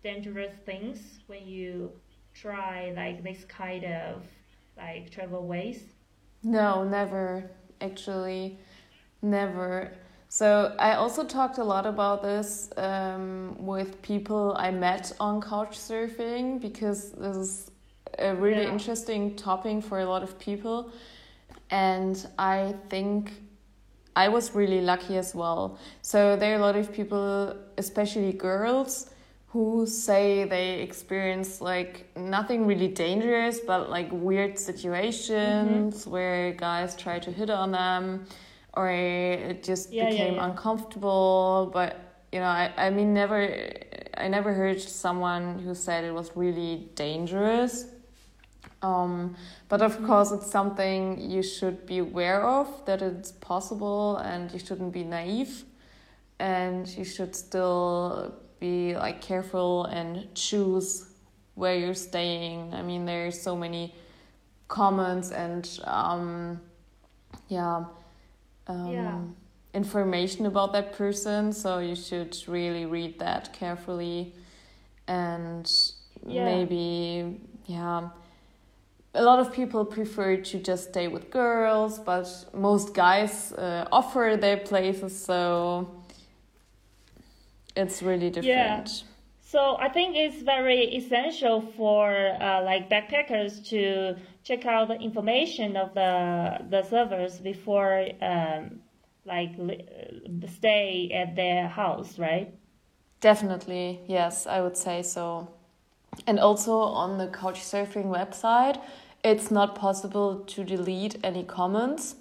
[0.03, 1.91] dangerous things when you
[2.33, 4.25] try like this kind of
[4.77, 5.81] like travel ways?
[6.43, 7.49] No, never.
[7.81, 8.59] Actually,
[9.21, 9.91] never
[10.35, 15.79] so I also talked a lot about this um, with people I met on couch
[15.79, 17.71] surfing because this is
[18.19, 18.73] a really yeah.
[18.73, 20.91] interesting topic for a lot of people,
[21.69, 23.31] and I think
[24.17, 25.79] I was really lucky as well.
[26.01, 29.11] So there are a lot of people, especially girls,
[29.47, 36.11] who say they experience like nothing really dangerous, but like weird situations mm -hmm.
[36.11, 38.25] where guys try to hit on them
[38.75, 40.45] or it just Yeah, yeah, became yeah.
[40.45, 41.69] uncomfortable.
[41.73, 41.97] But
[42.31, 43.47] you know, I, I mean, never,
[44.17, 47.85] I never heard someone who said it was really dangerous.
[48.81, 49.35] Um,
[49.69, 50.05] but of Mm-hmm.
[50.05, 55.03] course, it's something you should be aware of that it's possible, and you shouldn't be
[55.03, 55.63] naive,
[56.39, 61.07] and you should still be like careful and choose
[61.55, 62.73] where you're staying.
[62.73, 63.95] I mean, there's so many
[64.67, 66.59] comments and um,
[67.49, 67.85] yeah,
[68.67, 69.19] um, Yeah.
[69.73, 74.33] information about that person, so you should really read that carefully,
[75.07, 75.69] and
[76.27, 76.43] Yeah.
[76.43, 78.09] maybe yeah.
[79.13, 84.35] A lot of people prefer to just stay with girls, but most guys uh, offer
[84.39, 85.89] their places, so
[87.75, 89.03] it's really different.
[89.41, 95.75] So I think it's very essential for uh, like backpackers to check out the information
[95.75, 98.79] of the the servers before um,
[99.25, 99.85] like li-
[100.43, 102.53] uh, stay at their house, right?
[103.21, 105.49] Definitely, yes, I would say so.
[106.27, 108.79] And also on the Couchsurfing website,
[109.23, 112.15] it's not possible to delete any comments.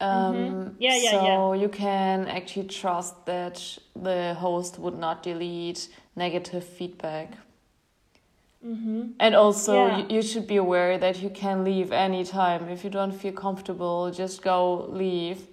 [0.00, 0.68] Um, Mm-hmm.
[0.78, 7.38] Yeah, yeah, so you can actually trust that the host would not delete negative feedback.
[8.64, 9.02] Mm-hmm.
[9.20, 9.98] And also, Yeah.
[9.98, 12.68] you, you should be aware that you can leave anytime.
[12.68, 15.48] If you don't feel comfortable, just go leave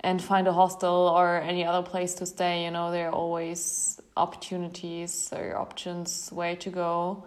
[0.00, 2.64] and find a hostel or any other place to stay.
[2.64, 7.24] You know, there are always opportunities or options where to go.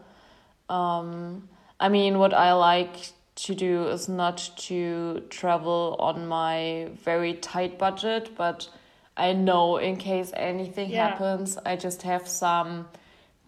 [0.69, 1.47] Um,
[1.79, 7.77] I mean, what I like to do is not to travel on my very tight
[7.79, 8.69] budget, but
[9.15, 11.09] I know in case anything Yeah.
[11.09, 12.87] happens, I just have some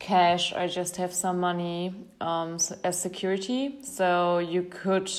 [0.02, 3.78] cash, I just have some money um, as security.
[3.84, 5.12] So you could,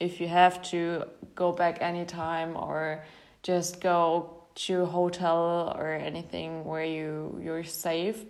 [0.00, 3.04] if you have to, go back anytime or
[3.44, 8.24] just go to a hotel or anything where you you're safe.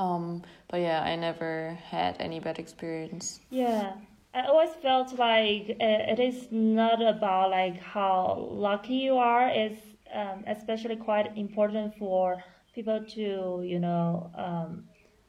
[0.00, 3.38] Um, but yeah, I never had any bad experience.
[3.50, 3.92] Yeah,
[4.34, 9.48] I always felt like uh, it is not about like how lucky you are.
[9.48, 9.80] It's
[10.12, 12.42] um, especially quite important for
[12.74, 14.87] people to you know um,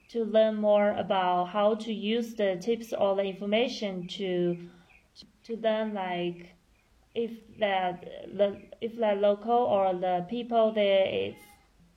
[0.10, 4.58] to learn more about how to use the tips or the information to
[5.44, 6.54] to then like
[7.16, 8.04] if that
[8.38, 11.36] the if the local or the people there is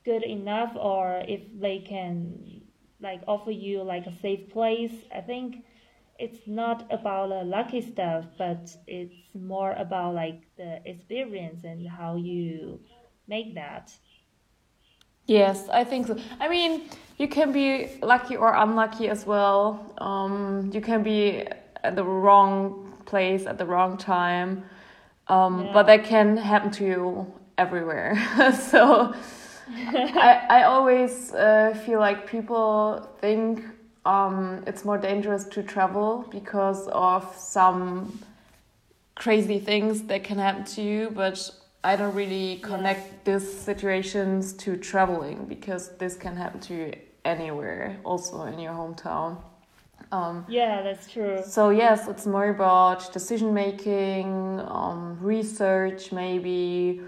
[0.04, 2.62] good enough or if they can
[3.00, 4.92] like offer you like a safe place.
[5.14, 5.64] I think
[6.18, 12.16] it's not about the lucky stuff but it's more about like the experience and how
[12.16, 12.80] you
[13.26, 13.92] make that
[15.26, 16.16] Yes, I think so.
[16.40, 16.82] I mean,
[17.18, 19.94] you can be lucky or unlucky as well.
[19.98, 21.46] Um, you can be
[21.84, 24.64] at the wrong place at the wrong time,
[25.28, 25.72] um, Yeah.
[25.72, 28.16] but that can happen to you everywhere.
[28.70, 29.14] so
[29.68, 33.64] I, I always uh, feel like people think
[34.04, 38.18] um, it's more dangerous to travel because of some
[39.14, 41.50] crazy things that can happen to you, but
[41.84, 46.92] I don't really connect these situations to traveling because this can happen to you
[47.24, 49.42] anywhere, also in your hometown.
[50.10, 57.00] Um, yeah that's true so yes, it's more about decision making, um, research, maybe,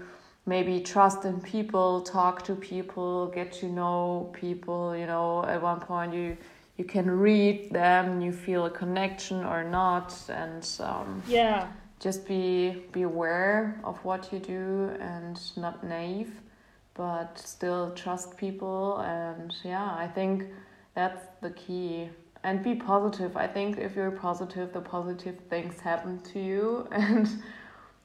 [0.45, 4.95] maybe trust in people, talk to people, get to know people.
[4.95, 6.37] You know, at one point you
[6.77, 11.67] you can read them, you feel a connection or not, and um, yeah
[12.05, 14.63] just be be aware of what you do
[15.13, 16.33] and not naive
[16.93, 20.35] but still trust people and yeah i think
[20.95, 22.09] that's the key.
[22.43, 23.35] And be positive.
[23.35, 26.87] I think if you're positive the positive things happen to you.
[26.91, 27.27] And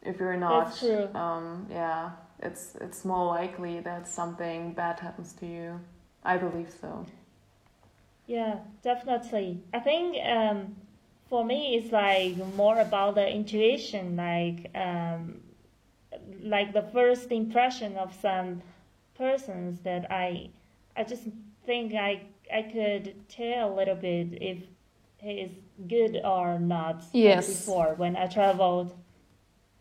[0.02, 0.82] if you're not
[1.14, 2.10] um yeah
[2.42, 5.80] it's it's more likely that something bad happens to you.
[6.24, 7.06] I believe so.
[8.26, 9.62] Yeah, definitely.
[9.74, 10.76] I think um,
[11.30, 15.40] for me, it's like more about the intuition, like um,
[16.42, 18.62] like the first impression of some
[19.16, 20.50] persons that I
[20.96, 21.22] I just
[21.64, 22.22] think I
[22.52, 24.58] I could tell a little bit if
[25.18, 25.52] he is
[25.88, 27.46] good or not Yes.
[27.46, 28.92] before when I traveled.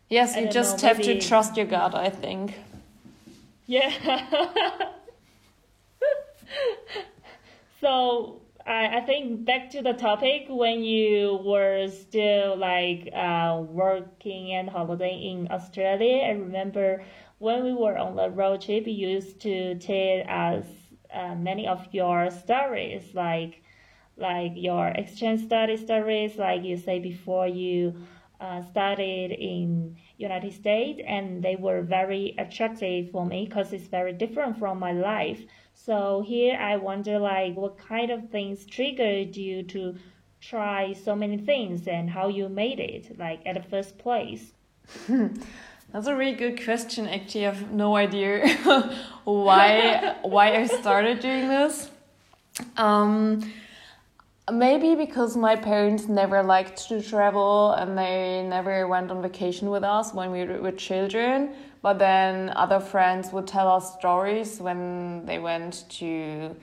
[0.08, 2.54] yes I you just know, have maybe- to trust your gut i think
[3.66, 3.90] Yeah.
[7.80, 14.52] so I, I think back to the topic when you were still like uh, working
[14.52, 16.22] and holidaying in Australia.
[16.24, 17.02] I remember
[17.38, 20.66] when we were on the road trip, you used to tell us
[21.12, 23.62] uh, many of your stories, like
[24.16, 27.94] like your exchange study stories, like you say before you
[28.40, 34.12] uh, studied in United States, and they were very attractive for me because it's very
[34.12, 35.40] different from my life.
[35.84, 39.96] So here I wonder, like, what kind of things triggered you to
[40.40, 44.52] try so many things, and how you made it, like at the first place.
[45.08, 47.06] That's a really good question.
[47.06, 48.48] Actually, I have no idea
[49.24, 51.90] why why I started doing this.
[52.76, 53.50] Um,
[54.52, 59.84] maybe because my parents never liked to travel and they never went on vacation with
[59.84, 61.54] us when we were children.
[61.82, 66.56] But then other friends would tell us stories when they went to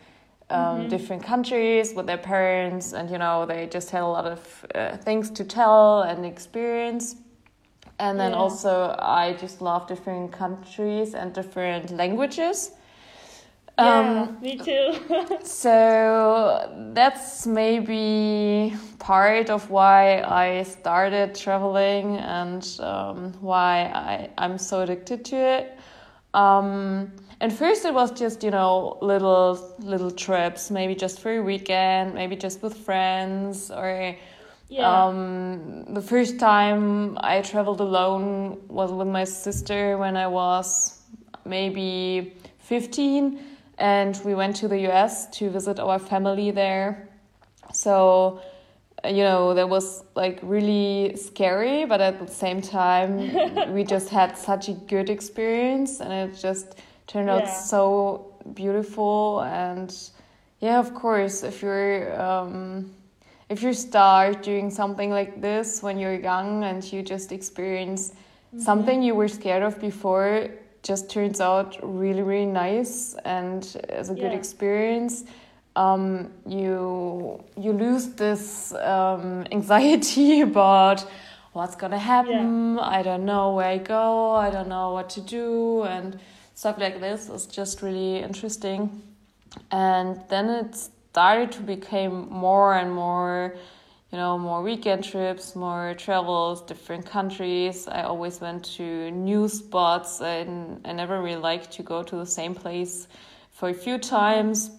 [0.50, 0.90] um, mm-hmm.
[0.90, 4.98] different countries with their parents, and you know, they just had a lot of uh,
[4.98, 7.16] things to tell and experience.
[8.00, 8.38] And then yeah.
[8.38, 12.72] also, I just love different countries and different languages.
[13.80, 14.94] Yeah, um, me too.
[15.44, 24.82] so that's maybe part of why I started traveling and um, why I, I'm so
[24.82, 25.78] addicted to it.
[26.34, 31.42] Um, and first it was just you know little little trips, maybe just for a
[31.42, 34.16] weekend, maybe just with friends or.
[34.70, 35.06] Yeah.
[35.06, 41.00] Um, the first time I traveled alone was with my sister when I was
[41.46, 43.40] maybe 15
[43.78, 47.10] and we went to the US to visit our family there.
[47.74, 48.42] So,
[49.06, 54.38] you know, that was like really scary, but at the same time, we just had
[54.38, 57.54] such a good experience and it just turned out yeah.
[57.54, 59.42] so beautiful.
[59.42, 59.96] And
[60.60, 62.92] yeah, of course, if you're, um,
[63.50, 68.16] if you start doing something like this when you're young and you just experience mm
[68.58, 68.64] -hmm.
[68.64, 70.50] something you were scared of before,
[70.84, 74.24] just turns out really really nice and as a yeah.
[74.24, 75.26] good experience.
[75.76, 81.06] Um, you you lose this um, anxiety about
[81.54, 82.76] what's gonna happen.
[82.76, 82.98] Yeah.
[82.98, 84.32] i don't know where i go.
[84.32, 86.20] I don't know what to do and
[86.56, 87.30] stuff like this.
[87.30, 89.02] Is just really interesting.
[89.72, 93.56] And then it started to become more and more
[94.12, 97.88] you know, more weekend trips, more travels, different countries.
[97.88, 102.26] I always went to new spots and I never really liked to go to the
[102.26, 103.08] same place
[103.52, 104.72] for a few times.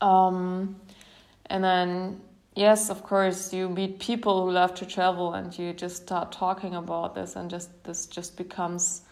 [0.00, 0.76] Um,
[1.46, 2.20] and then,
[2.54, 6.76] yes, of course, you meet people who love to travel and you just start talking
[6.76, 9.02] about this and just this just becomes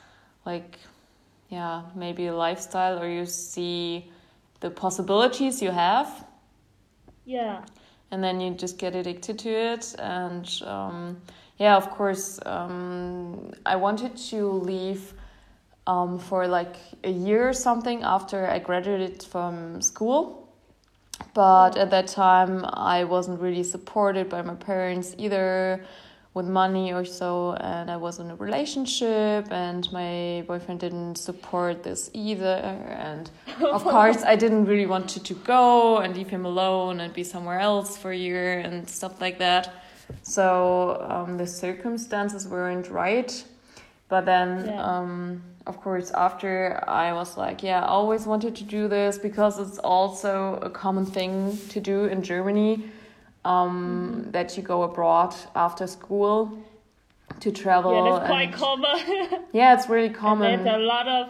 [0.44, 0.78] like,
[1.48, 4.08] yeah, maybe a lifestyle or you see
[4.60, 6.26] the possibilities you have.
[7.24, 7.64] Yeah
[8.10, 9.94] and then you just get addicted to it.
[9.98, 11.16] And um,
[11.58, 15.14] yeah of course um, i wanted to leave
[15.86, 20.42] um, for like a year or something after i graduated from school.
[21.32, 25.84] But at that time i wasn't really supported by my parents either
[26.36, 31.82] with money or so and i was in a relationship and my boyfriend didn't support
[31.82, 32.60] this either
[33.08, 33.30] and
[33.62, 37.24] of course i didn't really want to, to go and leave him alone and be
[37.24, 39.72] somewhere else for a year and stuff like that
[40.22, 40.46] so
[41.08, 43.42] um, the circumstances weren't right
[44.10, 44.84] but then yeah.
[44.84, 49.58] um, of course after i was like yeah i always wanted to do this because
[49.58, 52.84] it's also a common thing to do in germany
[53.46, 54.30] um, mm-hmm.
[54.32, 56.58] that you go abroad after school
[57.40, 57.92] to travel.
[57.92, 59.44] Yeah, that's quite common.
[59.52, 60.52] yeah, it's really common.
[60.52, 61.28] And there's a lot of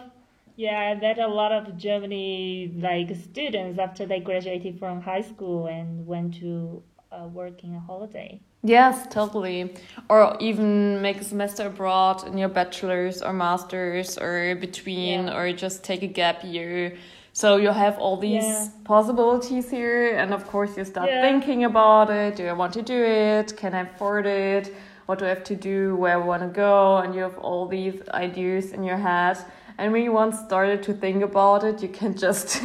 [0.55, 6.07] yeah, that a lot of Germany like students after they graduated from high school and
[6.07, 8.41] went to uh, working a holiday.
[8.63, 9.75] Yes, totally.
[10.09, 15.37] Or even make a semester abroad in your bachelor's or master's or between, yeah.
[15.37, 16.97] or just take a gap year
[17.37, 18.67] so you have all these yeah.
[18.83, 21.21] possibilities here, and of course you start yeah.
[21.21, 22.35] thinking about it.
[22.35, 23.55] Do I want to do it?
[23.55, 24.75] Can I afford it?
[25.05, 25.95] What do I have to do?
[25.97, 26.97] Where I want to go?
[26.97, 29.37] And you have all these ideas in your head.
[29.77, 32.59] And when you once started to think about it, you can just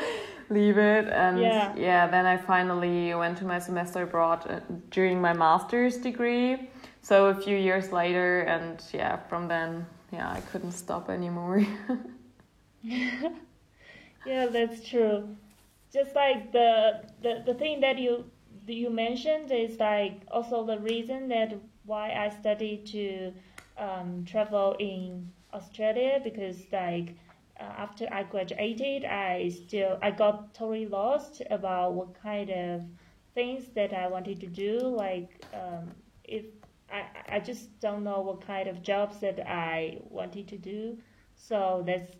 [0.50, 1.08] leave it.
[1.08, 1.74] And yeah.
[1.74, 4.60] yeah, then I finally went to my semester abroad uh,
[4.90, 6.68] during my master's degree.
[7.00, 11.64] So a few years later, and yeah, from then, yeah, I couldn't stop anymore.
[14.28, 15.36] Yeah, that's true.
[15.92, 18.30] Just like the the, the thing that you
[18.66, 21.54] you mentioned is like also the reason that
[21.84, 23.32] why I studied to
[23.78, 27.14] um, travel in Australia because like
[27.58, 32.82] uh, after I graduated, I still I got totally lost about what kind of
[33.34, 34.78] things that I wanted to do.
[34.80, 35.92] Like um,
[36.24, 36.44] if
[36.92, 37.04] I
[37.36, 40.98] I just don't know what kind of jobs that I wanted to do.
[41.36, 42.12] So that's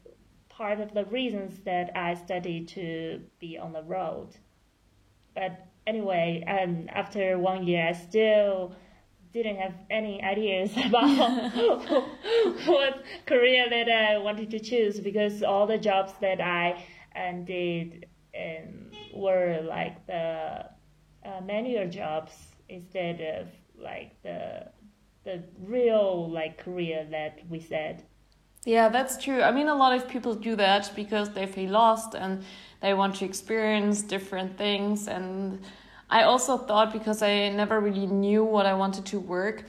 [0.59, 4.31] part of the reasons that I studied to be on the road.
[5.33, 8.75] But anyway, um, after one year, I still
[9.33, 11.53] didn't have any ideas about
[12.67, 18.07] what career that I wanted to choose because all the jobs that I and did
[18.35, 20.69] and were like the
[21.25, 22.33] uh, manual jobs
[22.69, 23.49] instead of
[23.81, 24.67] like the
[25.25, 28.03] the real like career that we said.
[28.69, 29.41] Yeah, that's true.
[29.41, 32.45] I mean, a lot of people do that because they feel lost and
[32.83, 35.09] they want to experience different things.
[35.09, 35.61] And
[36.11, 39.65] I also thought because I never really knew what I wanted to work.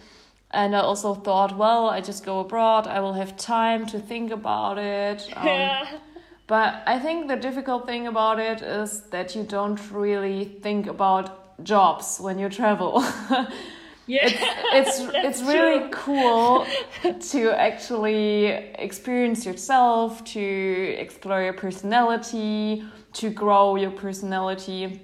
[0.51, 4.31] And I also thought, well, I just go abroad, I will have time to think
[4.31, 5.29] about it.
[5.37, 5.99] Um, yeah.
[6.47, 11.63] But I think the difficult thing about it is that you don't really think about
[11.63, 13.05] jobs when you travel.
[14.10, 14.28] Yeah,
[14.74, 16.66] it's it's, it's really cool
[17.32, 18.47] to actually
[18.88, 22.84] experience yourself, to explore your personality,
[23.14, 24.99] to grow your personality,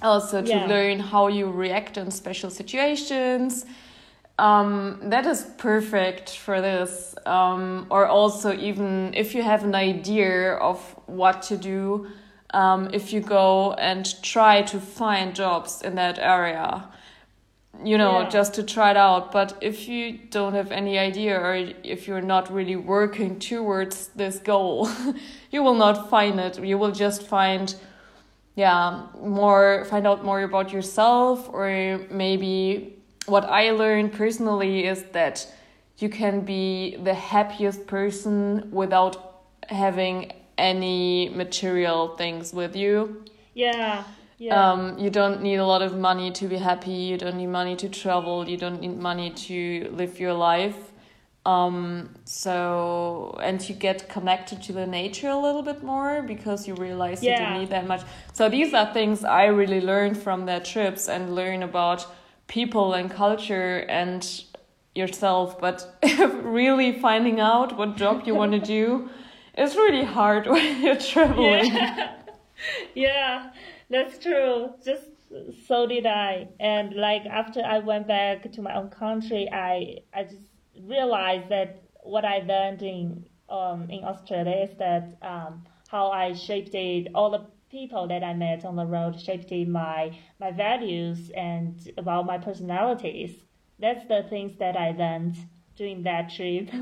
[0.00, 0.66] also to yeah.
[0.66, 3.66] learn how you react in special situations.
[4.38, 7.14] Um, that is perfect for this.
[7.26, 12.06] Um, or also, even if you have an idea of what to do,
[12.54, 16.88] um, if you go and try to find jobs in that area
[17.84, 18.28] you know, yeah.
[18.28, 19.32] just to try it out.
[19.32, 24.38] But if you don't have any idea or if you're not really working towards this
[24.38, 24.88] goal,
[25.50, 26.62] you will not find it.
[26.62, 27.74] You will just find,
[28.54, 31.48] yeah, more, find out more about yourself.
[31.52, 32.96] Or maybe
[33.26, 35.46] what I learned personally is that
[35.98, 43.24] you can be the happiest person without having any material things with you.
[43.54, 44.04] Yeah.
[44.38, 44.72] Yeah.
[44.72, 46.90] Um, you don't need a lot of money to be happy.
[46.90, 48.48] You don't need money to travel.
[48.48, 50.92] You don't need money to live your life.
[51.46, 56.74] Um, so, and you get connected to the nature a little bit more because you
[56.74, 57.30] realize yeah.
[57.30, 58.02] you don't need that much.
[58.32, 62.04] So, these are things I really learned from their trips and learn about
[62.48, 64.28] people and culture and
[64.96, 65.60] yourself.
[65.60, 65.98] But
[66.42, 69.08] really finding out what job you want to do
[69.56, 71.72] is really hard when you're traveling.
[71.72, 72.12] Yeah.
[72.94, 73.50] yeah.
[73.88, 74.70] That's true.
[74.84, 75.06] Just
[75.66, 76.48] so did I.
[76.60, 80.42] And like after I went back to my own country, I I just
[80.82, 86.74] realized that what I learned in um in Australia is that um how I shaped
[86.74, 91.74] it all the people that I met on the road shaped my my values and
[91.96, 93.32] about my personalities.
[93.78, 95.36] That's the things that I learned
[95.76, 96.70] during that trip.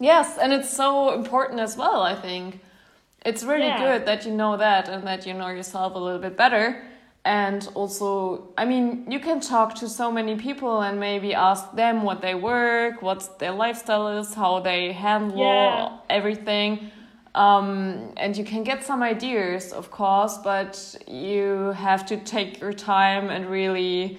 [0.00, 2.58] Yes, and it's so important as well, I think.
[3.24, 3.78] It's really yeah.
[3.78, 6.82] good that you know that and that you know yourself a little bit better.
[7.24, 12.02] And also, I mean, you can talk to so many people and maybe ask them
[12.02, 15.98] what they work, what their lifestyle is, how they handle yeah.
[16.10, 16.90] everything.
[17.36, 22.72] Um, and you can get some ideas, of course, but you have to take your
[22.72, 24.18] time and really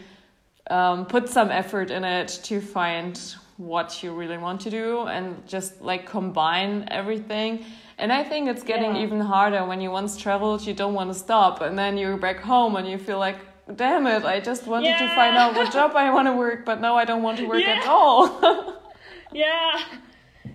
[0.69, 3.19] um, put some effort in it to find
[3.57, 7.65] what you really want to do and just like combine everything
[7.97, 9.03] and I think it's getting yeah.
[9.03, 12.39] even harder when you once traveled, you don't want to stop, and then you're back
[12.39, 13.37] home and you feel like,
[13.75, 14.99] damn it, I just wanted yeah.
[14.99, 17.45] to find out what job I want to work, but now I don't want to
[17.45, 17.79] work yeah.
[17.81, 18.81] at all.
[19.33, 19.81] yeah.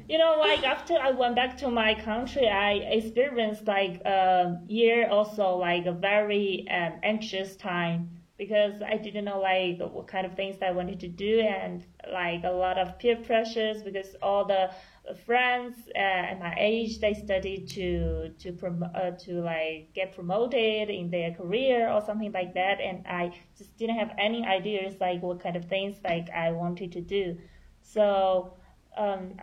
[0.08, 5.08] You know, like after I went back to my country, I experienced like a year
[5.08, 8.08] also like a very um, anxious time
[8.38, 11.84] because I didn't know like what kind of things that I wanted to do and
[12.10, 14.70] like a lot of peer pressures because all the
[15.14, 20.90] friends uh, at my age they studied to to prom- uh, to like get promoted
[20.90, 25.22] in their career or something like that and i just didn't have any ideas like
[25.22, 27.36] what kind of things like i wanted to do.
[27.80, 28.54] So
[28.96, 29.34] um,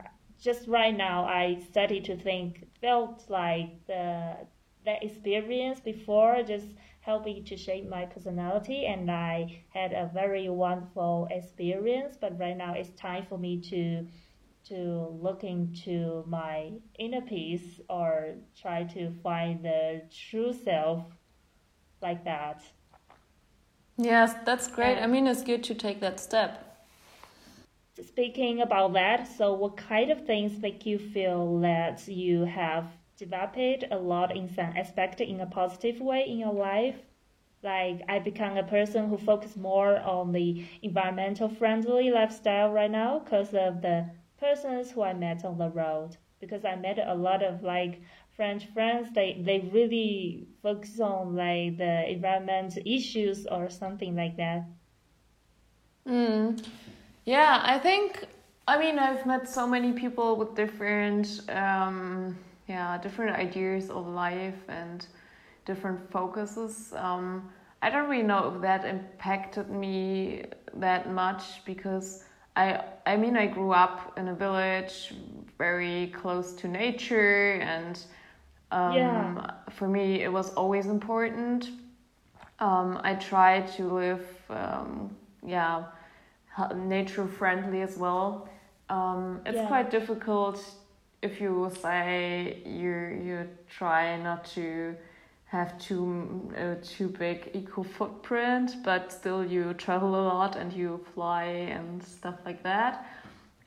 [0.42, 4.36] just right now i started to think felt like the
[4.86, 6.68] that experience before just
[7.02, 12.74] helping to shape my personality and i had a very wonderful experience but right now
[12.74, 14.06] it's time for me to
[14.66, 21.04] to look into my inner peace or try to find the true self
[22.02, 22.64] like that.
[23.98, 24.96] Yes, that's great.
[24.98, 26.62] And I mean, it's good to take that step.
[28.04, 32.88] Speaking about that, so what kind of things make you feel that you have
[33.18, 36.98] developed a lot in some aspect in a positive way in your life?
[37.64, 43.20] Like I become a person who focus more on the environmental friendly lifestyle right now
[43.20, 44.10] because of the
[44.40, 48.02] persons who I met on the road because I met a lot of like
[48.36, 49.10] French friends.
[49.14, 54.66] They they really focus on like the environment issues or something like that.
[56.08, 56.66] Mm.
[57.26, 58.26] Yeah, I think.
[58.68, 62.36] I mean, I've met so many people with different, um,
[62.68, 65.06] yeah, different ideas of life and
[65.66, 66.92] different focuses.
[66.96, 67.50] Um,
[67.84, 72.25] I don't really know if that impacted me that much because
[72.56, 75.14] I I mean I grew up in a village
[75.58, 77.98] very close to nature and
[78.72, 79.52] um, Yeah.
[79.72, 81.70] for me it was always important.
[82.60, 85.84] Um, I try to live um, yeah
[86.76, 88.48] nature friendly as well.
[88.90, 89.68] Um, it's Yeah.
[89.68, 90.64] quite difficult
[91.22, 92.94] if you say you
[93.28, 94.96] you try not to
[95.46, 101.00] have too uh, too big eco footprint, but still you travel a lot and you
[101.14, 103.06] fly and stuff like that.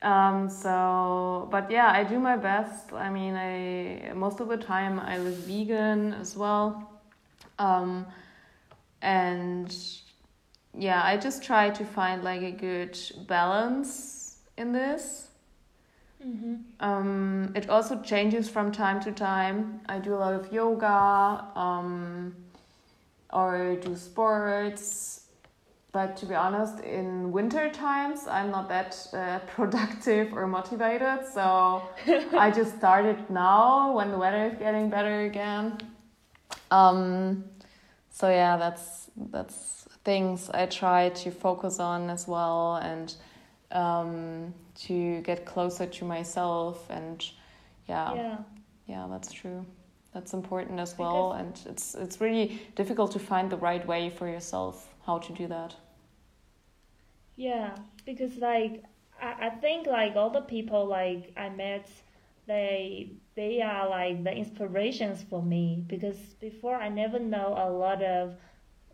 [0.01, 2.93] Um, so, but yeah, I do my best.
[2.93, 6.89] I mean, I most of the time I live vegan as well,
[7.57, 8.05] um,
[9.01, 9.75] and
[10.77, 15.28] yeah, I just try to find like a good balance in this.
[16.25, 16.55] Mm-hmm.
[16.79, 19.81] Um, it also changes from time to time.
[19.87, 22.35] I do a lot of yoga um,
[23.31, 25.25] or do sports.
[25.91, 31.25] But to be honest, in winter times, I'm not that uh, productive or motivated.
[31.33, 31.81] So
[32.37, 35.77] I just started now when the weather is getting better again.
[36.69, 37.45] Um,
[38.11, 43.13] so yeah, that's that's things I try to focus on as well and
[43.71, 44.53] um,
[44.87, 47.25] to get closer to myself and
[47.87, 48.37] yeah, yeah,
[48.87, 49.07] Yeah.
[49.09, 49.65] that's true.
[50.13, 54.27] That's important as well, and it's it's really difficult to find the right way for
[54.27, 55.75] yourself how to do that.
[57.35, 58.83] Yeah, because like
[59.21, 61.89] I, I think like all the people like I met,
[62.47, 68.03] they they are like the inspirations for me because before I never know a lot
[68.03, 68.35] of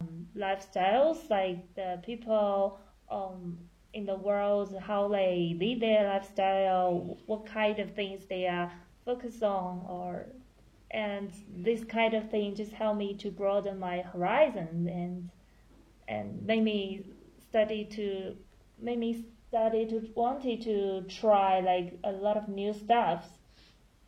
[0.02, 2.80] um, lifestyles like the people
[3.10, 3.65] um
[3.96, 8.72] in the world how they lead their lifestyle, what kind of things they are
[9.06, 10.28] focused on or
[10.92, 15.30] and this kind of thing just helped me to broaden my horizon and
[16.08, 17.06] and made me
[17.50, 18.36] study to
[18.80, 23.26] made me study to wanted to try like a lot of new stuff.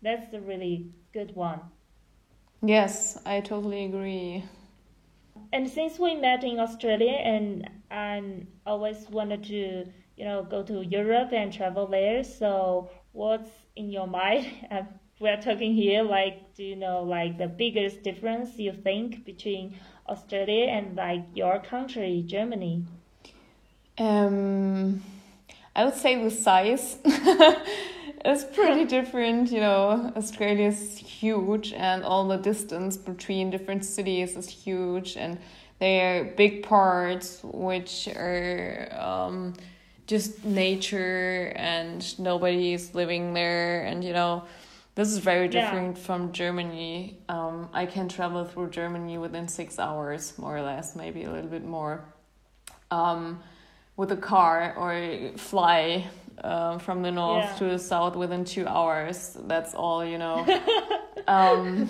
[0.02, 1.62] That's a really good one.
[2.62, 4.44] Yes, I totally agree.
[5.54, 9.86] And since we met in Australia and I always wanted to,
[10.18, 12.24] you know, go to Europe and travel there.
[12.24, 14.48] So what's in your mind?
[15.20, 19.76] We're talking here like do you know like the biggest difference you think between
[20.08, 22.86] Australia and like your country, Germany?
[23.98, 25.04] Um,
[25.76, 26.98] I would say the size
[28.26, 29.52] is pretty different.
[29.52, 35.40] You know, Australia is huge, and all the distance between different cities is huge, and
[35.80, 39.54] there are big parts which are um,
[40.08, 44.44] just nature, and nobody is living there, and you know.
[44.96, 45.62] This is very Yeah.
[45.62, 47.20] different from Germany.
[47.30, 51.52] Um, I can travel through Germany within six hours, more or less, maybe a little
[51.52, 52.04] bit more.
[52.90, 53.44] Um,
[53.96, 56.08] with a car or fly
[56.44, 57.56] uh, from the north Yeah.
[57.60, 59.38] to the south within two hours.
[59.46, 60.48] That's all, you know.
[61.28, 61.88] um,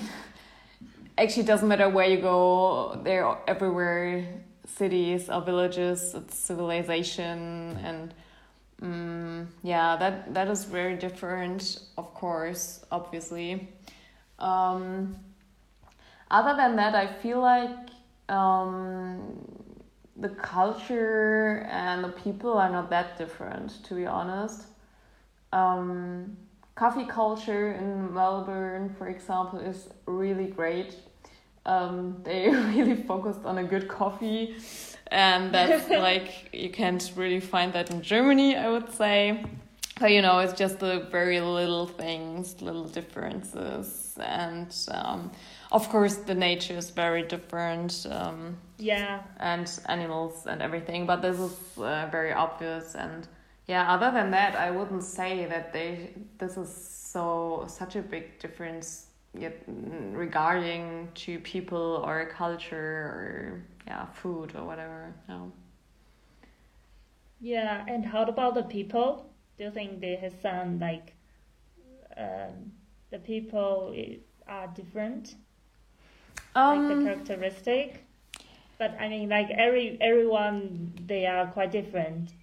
[1.17, 4.25] actually, doesn't matter where you go, they're everywhere
[4.65, 7.79] cities or villages, it's civilization.
[7.83, 8.13] And
[8.81, 13.67] um, yeah, that, that is very different, of course, obviously.
[14.39, 15.15] Um,
[16.29, 17.89] other than that, I feel like
[18.29, 19.39] um,
[20.15, 24.63] the culture and the people are not that different, to be honest.
[25.53, 26.37] Um,
[26.75, 30.95] coffee culture in Melbourne, for example, is really great.
[31.67, 34.55] Um, they really focused on a good coffee,
[35.11, 39.43] and that's like you can't really find that in Germany, I would say.
[39.99, 45.31] But you know, it's just the very little things, little differences, and um,
[45.71, 48.05] of course, the nature is very different.
[48.09, 49.21] Um, Yeah.
[49.39, 53.27] and animals and everything but this is uh, very obvious and
[53.65, 56.69] yeah other than that i wouldn't say that they this is
[57.13, 64.63] so such a big difference mm, regarding to people or culture or yeah food or
[64.65, 65.51] whatever no
[67.39, 69.33] Yeah, and how about the people?
[69.57, 71.15] Do you think they have some like
[72.17, 72.71] um,
[73.11, 73.95] the people
[74.47, 75.35] are different,
[76.67, 78.05] like the um characteristic?
[78.77, 82.33] But I mean, like every everyone, they are quite different.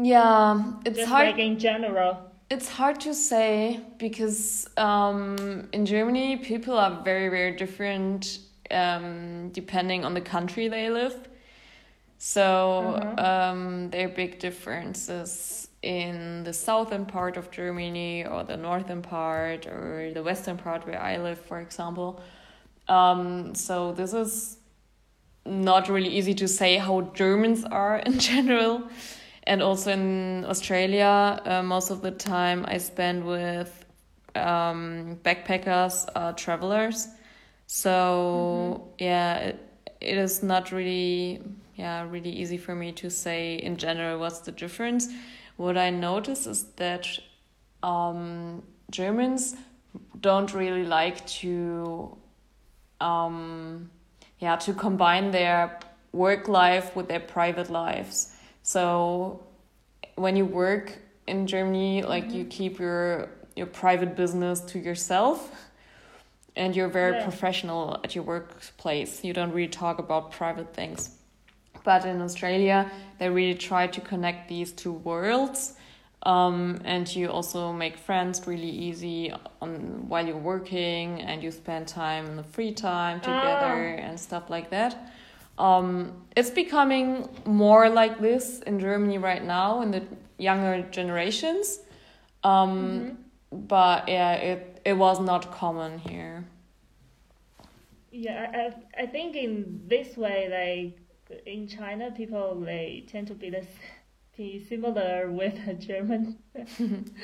[0.00, 2.30] yeah it's Just hard like in general.
[2.54, 8.38] It's hard to say because um, in Germany, people are very, very different
[8.70, 11.16] um, depending on the country they live.
[12.18, 13.30] So Uh-huh.
[13.30, 19.66] um, there are big differences in the southern part of Germany or the northern part
[19.66, 22.20] or the western part where I live, for example.
[22.86, 24.58] Um, so this is
[25.44, 28.74] not really easy to say how Germans are in general.
[29.44, 33.84] And also in Australia, uh, most of the time I spend with
[34.34, 37.08] um, backpackers, uh, travelers.
[37.66, 39.04] So mm-hmm.
[39.04, 39.68] yeah, it,
[40.00, 41.42] it is not really
[41.76, 45.08] yeah really easy for me to say in general what's the difference.
[45.56, 47.06] What I notice is that
[47.82, 49.56] um, Germans
[50.20, 52.16] don't really like to
[53.00, 53.90] um,
[54.38, 55.78] yeah to combine their
[56.12, 58.33] work life with their private lives.
[58.64, 59.44] So
[60.16, 62.36] when you work in Germany, like mm-hmm.
[62.38, 65.38] you keep your your private business to yourself
[66.56, 67.22] and you're very yeah.
[67.22, 69.22] professional at your workplace.
[69.22, 71.10] You don't really talk about private things.
[71.84, 75.74] But in Australia, they really try to connect these two worlds.
[76.22, 81.86] Um, and you also make friends really easy on while you're working and you spend
[81.86, 84.02] time in the free time together oh.
[84.02, 85.13] and stuff like that.
[85.58, 90.02] Um, it's becoming more like this in Germany right now in the
[90.38, 91.80] younger generations.
[92.42, 93.24] Um, mm -hmm
[93.54, 96.44] but yeah, it it was not common here.
[98.10, 103.50] Yeah, I I think in this way, like in China, people they tend to be
[103.50, 103.64] the
[104.36, 106.38] be similar with a German.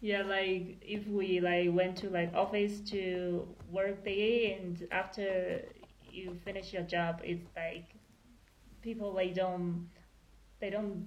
[0.00, 5.62] yeah, like if we like went to like office to work there, and after
[6.12, 7.94] you finish your job, it's like
[8.82, 9.88] people they don't
[10.60, 11.06] they don't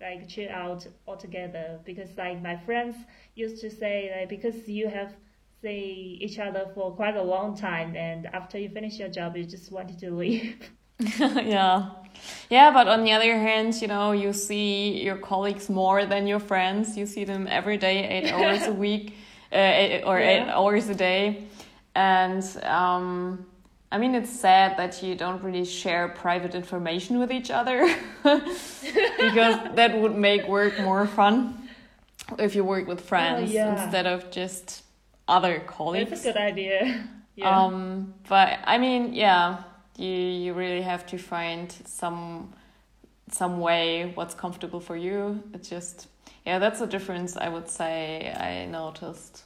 [0.00, 1.80] like chill out altogether.
[1.84, 2.96] Because like my friends
[3.34, 5.14] used to say like because you have
[5.62, 9.44] see each other for quite a long time and after you finish your job you
[9.44, 10.56] just wanted to leave.
[11.18, 11.90] Yeah.
[12.48, 16.40] Yeah but on the other hand you know you see your colleagues more than your
[16.40, 16.96] friends.
[16.96, 19.14] You see them every day eight hours a week
[19.52, 20.30] uh, eight, or yeah.
[20.30, 21.44] eight hours a day.
[21.94, 23.46] And um
[23.90, 27.86] I mean, it's sad that you don't really share private information with each other
[28.22, 31.68] because that would make work more fun
[32.38, 33.84] if you work with friends oh, yeah.
[33.84, 34.82] instead of just
[35.28, 36.10] other colleagues.
[36.10, 37.08] That's a good idea.
[37.36, 37.64] Yeah.
[37.64, 39.62] Um, but I mean, yeah,
[39.98, 42.54] you you really have to find some
[43.30, 45.42] some way what's comfortable for you.
[45.52, 46.08] It's just
[46.46, 49.44] yeah, that's a difference I would say I noticed.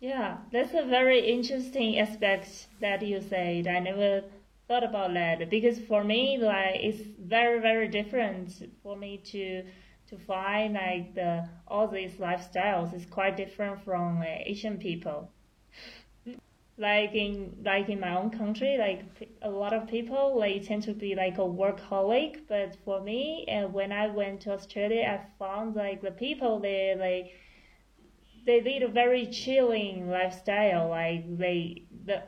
[0.00, 3.68] Yeah, that's a very interesting aspect that you said.
[3.68, 4.24] I never
[4.66, 8.50] thought about that because for me, like it's very very different
[8.82, 9.62] for me to
[10.08, 15.30] to find like the all these lifestyles is quite different from uh, Asian people.
[16.78, 19.02] like in like in my own country, like
[19.42, 23.66] a lot of people they tend to be like a workaholic, but for me, uh,
[23.68, 27.32] when I went to Australia, I found like the people there like
[28.48, 30.88] they lead a very chilling lifestyle.
[30.88, 32.22] Like they the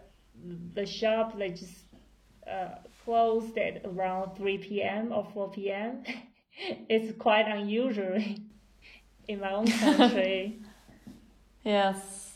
[0.74, 1.84] the shop they just
[2.48, 5.12] uh, closed at around three p.m.
[5.12, 6.04] or four p.m.
[6.88, 8.18] it's quite unusual
[9.28, 10.60] in my own country.
[11.64, 12.26] yes.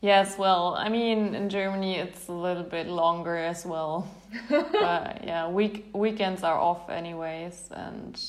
[0.00, 4.08] Yes, well, I mean, in Germany it's a little bit longer as well.
[4.48, 8.22] but yeah, week weekends are off anyways, and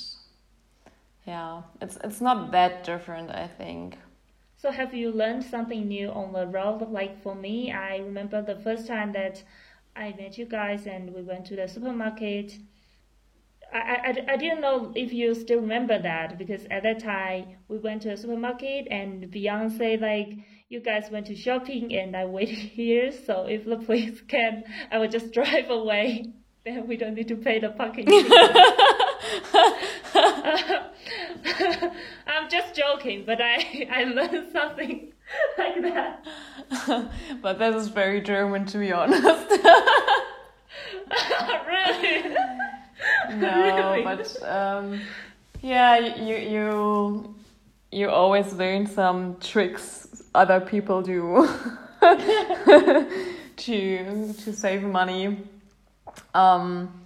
[1.26, 3.98] yeah, it's it's not that different, I think.
[4.66, 6.90] So have you learned something new on the road?
[6.90, 9.44] Like for me, I remember the first time that
[9.96, 12.58] I met you guys and we went to the supermarket.
[13.72, 17.78] I, I, I didn't know if you still remember that because at that time we
[17.78, 20.40] went to a supermarket and Beyonce like
[20.70, 24.98] you guys went to shopping and I waited here so if the police can I
[24.98, 26.34] would just drive away
[26.66, 28.08] then we don't need to pay the parking.
[32.28, 35.12] I'm just joking, but I, I learned something
[35.58, 36.26] like that.
[37.42, 39.24] but that is very German, to be honest.
[41.68, 42.36] really?
[43.36, 44.04] No, really?
[44.04, 45.02] but um,
[45.62, 47.36] yeah, you you
[47.92, 51.48] you always learn some tricks other people do
[53.58, 55.38] to to save money.
[56.34, 57.06] Um,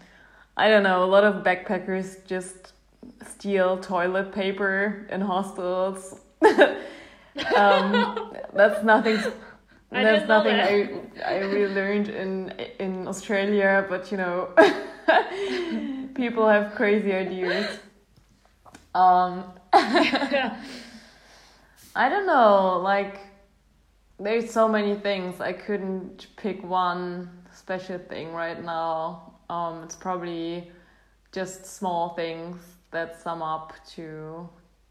[0.58, 1.04] I don't know.
[1.04, 2.69] A lot of backpackers just
[3.28, 6.20] steal toilet paper in hostels.
[7.56, 9.18] um, that's nothing.
[9.92, 10.70] that's nothing that.
[11.26, 12.50] I I really learned in
[12.80, 14.50] in Australia, but you know,
[16.16, 17.80] people have crazy ideas.
[18.96, 19.46] Um,
[21.96, 22.80] I don't know.
[22.84, 23.20] Like,
[24.20, 25.42] there's so many things.
[25.42, 29.34] I couldn't pick one special thing right now.
[29.50, 30.72] Um, it's probably
[31.32, 32.58] just small things
[32.92, 34.48] that sum up to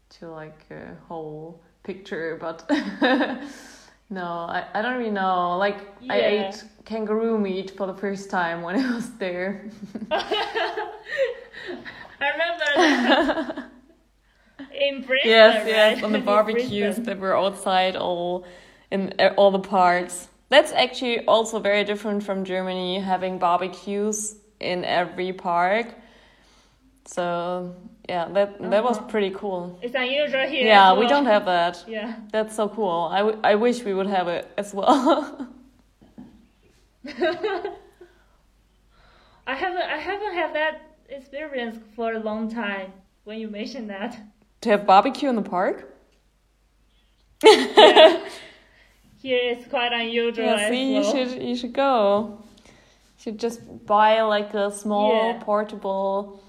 [0.09, 2.69] to like a whole picture but
[4.09, 6.13] no I, I don't really know like yeah.
[6.13, 9.69] I ate kangaroo meat for the first time when I was there
[12.21, 13.65] I remember that.
[14.73, 15.31] in Brisbane.
[15.31, 16.03] yes, yes, right?
[16.03, 18.45] on the barbecues that were outside all
[18.91, 20.27] in uh, all the parks.
[20.49, 25.93] That's actually also very different from Germany having barbecues in every park.
[27.15, 27.73] So
[28.07, 29.07] yeah, that that was Uh-huh.
[29.07, 29.79] pretty cool.
[29.81, 30.65] It's unusual here.
[30.67, 31.83] Yeah, as we don't have that.
[31.97, 32.13] Yeah.
[32.31, 33.09] That's so cool.
[33.11, 35.47] I, w- I wish we would have it as well.
[39.47, 42.91] I haven't I haven't had that experience for a long time
[43.23, 44.11] when you mentioned that.
[44.61, 45.77] to have barbecue in the park?
[49.21, 50.45] Here it's quite unusual.
[50.45, 51.95] Yeah, see, you should you should go.
[52.67, 55.43] You should just buy like a small Yeah.
[55.43, 56.43] portable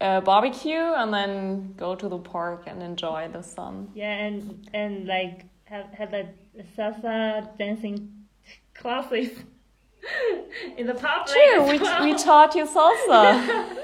[0.00, 3.90] uh, barbecue and then go to the park and enjoy the sun.
[3.94, 6.28] Yeah, and and like have have a
[6.76, 8.26] salsa dancing
[8.74, 9.30] classes
[10.76, 11.34] in the public.
[11.34, 12.04] True, we, well.
[12.04, 13.76] we taught you salsa.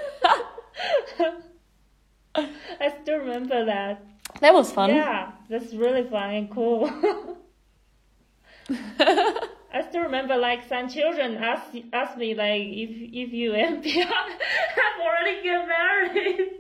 [2.80, 4.04] I still remember that.
[4.40, 4.90] That was fun.
[4.90, 6.90] Yeah, that's really fun and cool.
[9.75, 14.05] I still remember like some children asked asked me like if if you and Pia
[14.05, 16.51] have already get married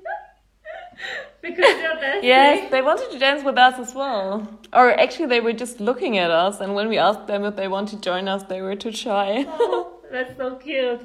[1.42, 2.28] because you're dancing.
[2.28, 4.48] Yes, they wanted to dance with us as well.
[4.72, 7.68] Or actually, they were just looking at us, and when we asked them if they
[7.68, 9.44] want to join us, they were too shy.
[9.46, 11.02] Oh, that's so cute.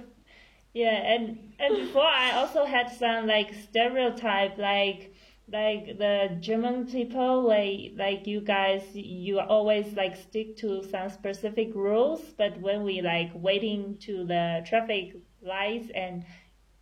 [0.74, 5.14] Yeah, and and before I also had some like stereotype like
[5.50, 11.74] like the German people like like you guys you always like stick to some specific
[11.74, 16.26] rules, but when we like waiting to the traffic lights and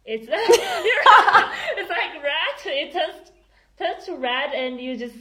[0.03, 3.31] it's it's like red, it turns
[3.77, 5.15] turns to red and you just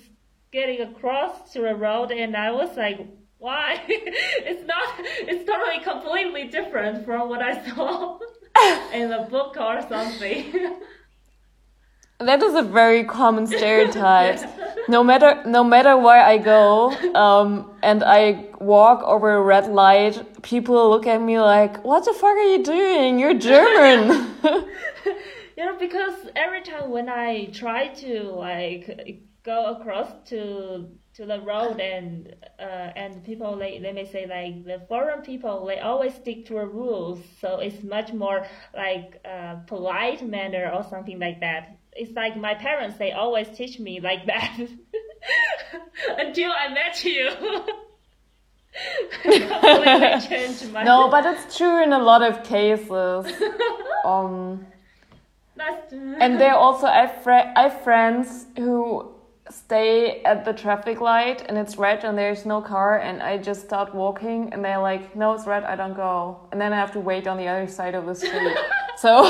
[0.50, 3.82] getting across to the road and I was like why?
[3.88, 8.18] it's not it's totally completely different from what I saw
[8.94, 10.80] in the book or something.
[12.18, 14.40] That is a very common stereotype.
[14.86, 20.42] No matter no matter where I go, um, and I walk over a red light,
[20.42, 23.18] people look at me like, "What the fuck are you doing?
[23.18, 24.34] You're German."
[25.56, 31.40] you know, because every time when I try to like go across to to the
[31.40, 36.14] road and uh, and people they, they may say like the foreign people they always
[36.14, 41.40] stick to the rules so it's much more like uh, polite manner or something like
[41.40, 44.58] that it's like my parents they always teach me like that
[46.18, 47.30] until I met you
[49.24, 53.32] no, but it's true in a lot of cases.
[54.04, 54.66] Um,
[56.20, 59.14] and there also I fri I have friends who
[59.50, 63.64] stay at the traffic light and it's red and there's no car and I just
[63.64, 66.40] start walking and they're like, no, it's red, I don't go.
[66.50, 68.56] And then I have to wait on the other side of the street.
[68.96, 69.22] so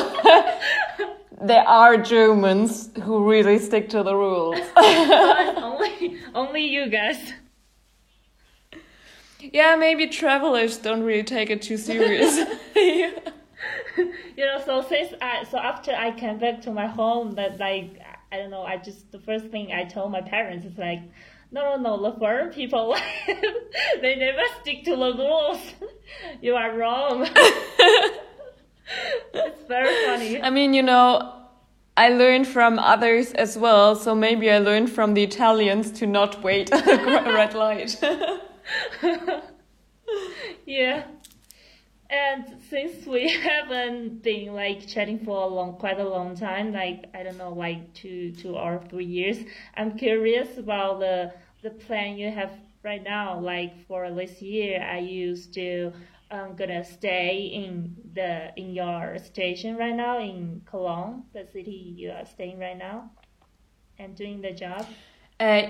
[1.41, 4.59] there are Germans who really stick to the rules.
[4.77, 7.33] only only you guys.
[9.41, 12.39] yeah, maybe travelers don't really take it too serious.
[14.37, 18.01] You know, so since I so after I came back to my home, that like
[18.33, 21.01] I don't know, I just the first thing I told my parents is like,
[21.53, 22.97] no, no, no, the foreign people
[24.01, 25.61] they never stick to the rules.
[26.41, 27.29] you are wrong.
[29.35, 30.43] It's very funny.
[30.43, 31.33] I mean, you know,
[31.97, 36.43] I learned from others as well, so maybe I learned from the Italians to not
[36.43, 36.89] wait at
[37.27, 38.01] a red light.
[40.67, 41.05] Yeah.
[42.11, 47.07] And since we haven't been like chatting for a long, quite a long time, like
[47.15, 49.39] I don't know, like two, two or three years,
[49.77, 51.33] I'm curious about the
[51.63, 53.41] the plan you have right now.
[53.41, 55.93] Like for this year, are you still
[56.35, 62.11] um, gonna stay in the in your station right now in Cologne, the city you
[62.11, 63.11] are staying right now,
[63.99, 64.87] and doing the job?
[65.39, 65.63] Uh,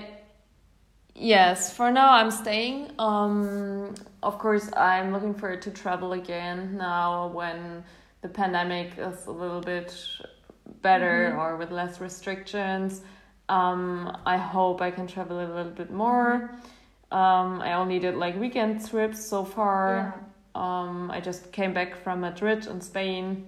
[1.13, 2.91] yes, for now I'm staying.
[2.97, 3.93] Um,
[4.23, 7.83] of course, I'm looking forward to travel again now when
[8.21, 9.95] the pandemic is a little bit
[10.81, 13.01] better or with less restrictions.
[13.49, 16.55] Um, I hope I can travel a little bit more.
[17.11, 20.25] Um, I only did like weekend trips so far.
[20.55, 23.47] Um, I just came back from Madrid in Spain.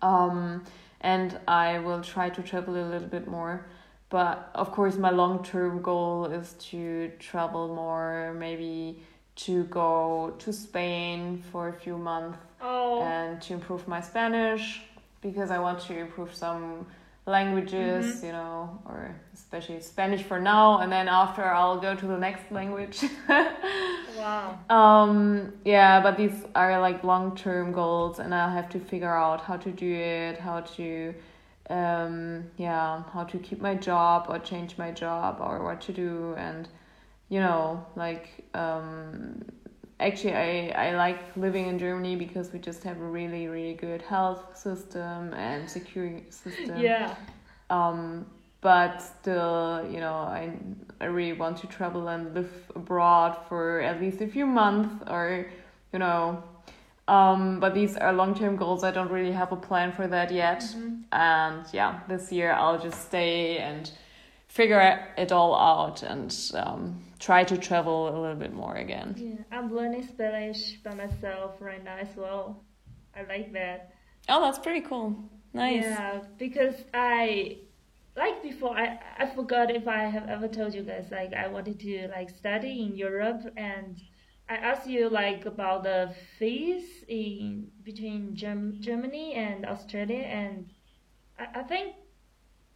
[0.00, 0.64] Um,
[1.00, 3.66] and I will try to travel a little bit more.
[4.08, 9.02] But of course, my long term goal is to travel more, maybe
[9.34, 14.82] to go to Spain for a few months Oh, and to improve my Spanish
[15.20, 16.86] because I want to improve some
[17.26, 22.18] languages, you know, or especially Spanish for now, and then after I'll go to the
[22.18, 23.04] next language.
[23.28, 24.58] wow.
[24.68, 29.42] Um, yeah, but these are like long term goals, and I'll have to figure out
[29.42, 31.14] how to do it, how to
[31.70, 36.34] um, yeah, how to keep my job or change my job or what to do.
[36.36, 36.68] And,
[37.28, 39.42] you know, like, um,
[40.06, 44.02] actually, I, I like living in Germany because we just have a really, really good
[44.02, 46.76] health system and security system.
[46.78, 47.14] Yeah.
[47.70, 48.26] Um,
[48.60, 50.52] but still, you know, I,
[51.00, 55.46] I really want to travel and live abroad for at least a few months or,
[55.92, 56.42] you know,
[57.08, 58.84] um, but these are long term goals.
[58.84, 60.60] I don't really have a plan for that yet.
[60.60, 60.94] Mm-hmm.
[61.10, 63.90] And yeah, this year I'll just stay and
[64.46, 69.14] figure it all out and um, try to travel a little bit more again.
[69.16, 72.64] Yeah, I'm learning Spanish by myself right now as well.
[73.14, 73.92] I like that.
[74.28, 75.30] Oh, that's pretty cool.
[75.54, 75.84] Nice.
[75.84, 77.58] Yeah, because I
[78.16, 81.78] like before I I forgot if I have ever told you guys like I wanted
[81.80, 84.00] to like study in Europe and
[84.48, 90.70] I asked you like about the fees in between Germ- Germany and Australia and
[91.38, 91.94] I, I think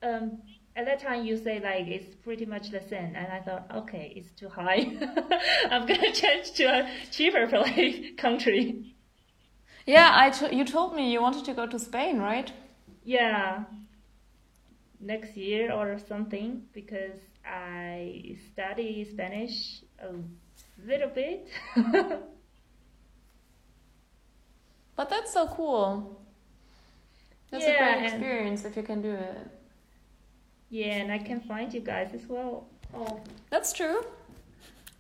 [0.03, 0.43] um
[0.77, 4.12] at that time you say like it's pretty much the same and I thought okay
[4.16, 4.81] it's too high
[5.70, 8.95] I'm gonna change to a cheaper place country
[9.87, 12.51] Yeah, I t- you told me you wanted to go to Spain, right?
[13.05, 13.64] yeah
[15.01, 19.55] next year or something because I study Spanish
[20.01, 20.09] a
[20.91, 21.47] little bit.
[24.97, 26.20] But that's so cool.
[27.51, 29.51] That's a Yeah, great and- experience if you can do it.
[30.71, 32.67] Yeah, and I can find you guys as well.
[32.95, 34.05] Oh, That's true.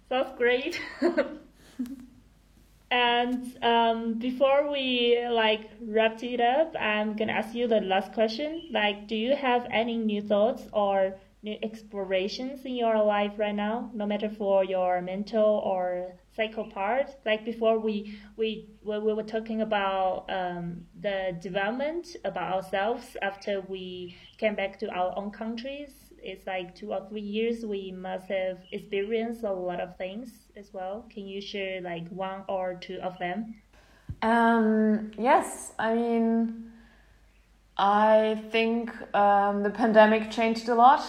[0.08, 0.80] sounds great.
[2.90, 8.68] and um, before we like wrap it up, I'm gonna ask you the last question.
[8.70, 13.90] Like, do you have any new thoughts or new explorations in your life right now?
[13.94, 17.16] No matter for your mental or psycho part.
[17.24, 23.62] Like before, we we when we were talking about um, the development about ourselves after
[23.62, 25.90] we came back to our own countries.
[26.18, 27.64] It's like two or three years.
[27.64, 31.06] We must have experienced a lot of things as well.
[31.12, 33.54] Can you share like one or two of them?
[34.22, 36.72] Um, yes, I mean,
[37.76, 41.04] I think um, the pandemic changed a lot.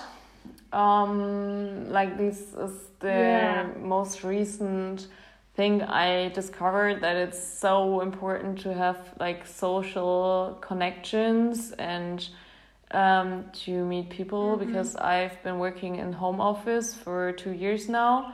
[0.73, 3.68] Um, like this is the Yeah.
[3.82, 5.08] most recent
[5.56, 12.28] thing I discovered that it's so important to have like social connections and
[12.91, 18.34] um, to meet people because I've been working in home office for two years now.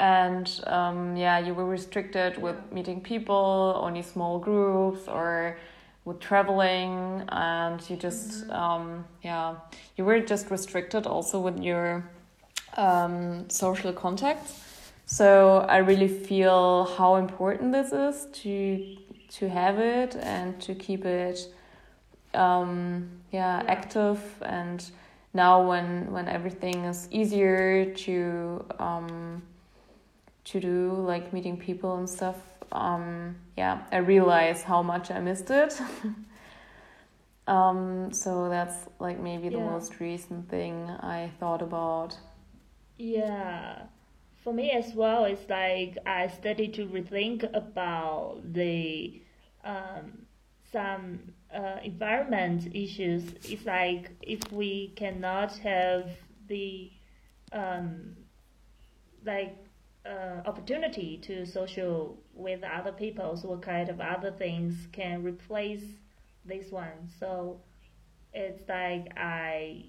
[0.00, 5.56] And um, yeah you were restricted with meeting people only small groups or
[6.04, 9.56] with traveling and you just um, yeah
[9.96, 12.04] you were just restricted also with your
[12.76, 14.62] um, social contacts
[15.06, 18.96] so i really feel how important this is to
[19.28, 21.48] to have it and to keep it
[22.34, 24.20] um, yeah, active.
[24.42, 24.84] And
[25.34, 29.42] now when when everything is easier to um,
[30.44, 32.36] to do like meeting people and stuff
[32.72, 35.80] um, yeah i realize how much i missed it.
[37.48, 39.64] Um, so that's like maybe the Yeah.
[39.70, 42.16] most recent thing i thought about
[42.98, 43.86] Yeah,
[44.42, 49.22] for me as well, it's like I started to rethink about the
[49.64, 50.26] um,
[50.72, 53.24] some uh, environment issues.
[53.44, 56.10] It's like if we cannot have
[56.48, 56.90] the
[57.52, 58.16] um,
[59.24, 59.56] like
[60.04, 65.84] uh, opportunity to social with other people, so what kind of other things can replace
[66.44, 67.10] this one?
[67.18, 67.60] So
[68.32, 69.86] it's like I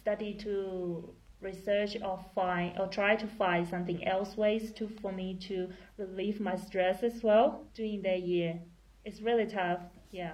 [0.00, 1.10] study to
[1.42, 5.68] research or find or try to find something else ways to for me to
[5.98, 8.58] relieve my stress as well during that year.
[9.04, 9.80] It's really tough.
[10.10, 10.32] Yeah.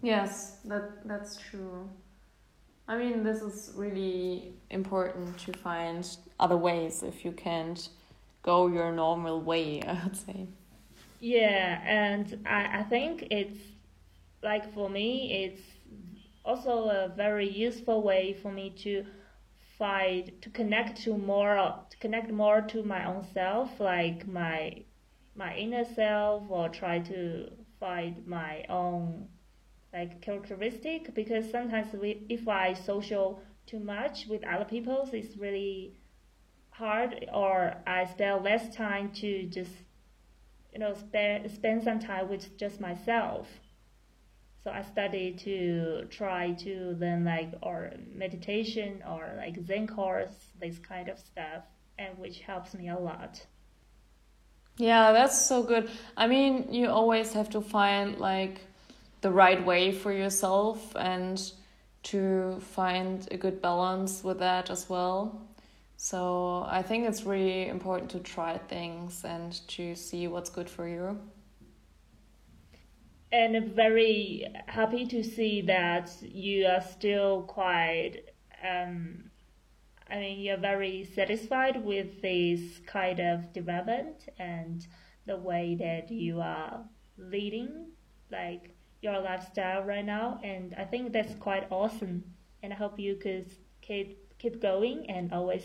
[0.00, 1.88] Yes, that that's true.
[2.88, 6.06] I mean, this is really important to find
[6.40, 7.88] other ways if you can't
[8.42, 10.46] go your normal way, I would say.
[11.20, 13.58] Yeah, and I, I think it's
[14.42, 15.62] like for me, it's
[16.44, 19.04] also a very useful way for me to
[19.82, 21.56] find to connect to more
[21.90, 24.84] to connect more to my own self, like my
[25.34, 29.26] my inner self, or try to find my own
[29.92, 31.12] like characteristic.
[31.14, 35.96] Because sometimes we, if I social too much with other people, it's really
[36.70, 39.74] hard, or I spend less time to just
[40.72, 43.48] you know spend spend some time with just myself
[44.62, 50.78] so i study to try to learn like or meditation or like zen course this
[50.78, 51.64] kind of stuff
[51.98, 53.46] and which helps me a lot
[54.78, 55.90] Yeah, that's so good.
[56.16, 58.60] I mean, you always have to find like
[59.20, 61.40] the right way for yourself and
[62.04, 65.46] to find a good balance with that as well.
[65.96, 70.88] So I think it's really important to try things and to see what's good for
[70.88, 71.20] you.
[73.32, 78.16] And very happy to see that you are still quite,
[78.62, 79.30] um,
[80.10, 84.86] I mean, you're very satisfied with this kind of development and
[85.24, 86.84] the way that you are
[87.16, 87.86] leading,
[88.30, 90.38] like your lifestyle right now.
[90.44, 92.24] And I think that's quite awesome.
[92.62, 95.64] And I hope you could keep keep going and always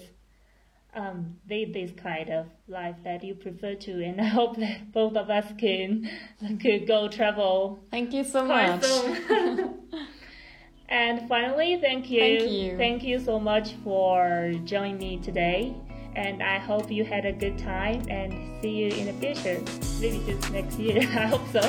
[0.98, 4.04] um, lead this kind of life that you prefer to.
[4.04, 6.10] And I hope that both of us can
[6.62, 7.80] could go travel.
[7.92, 8.84] Thank you so much.
[10.90, 12.20] and finally, thank you.
[12.20, 12.78] Thank you.
[12.78, 15.76] Thank you so much for joining me today.
[16.16, 19.62] And I hope you had a good time and see you in the future.
[20.02, 21.02] Maybe just next year.
[21.02, 21.62] I hope so.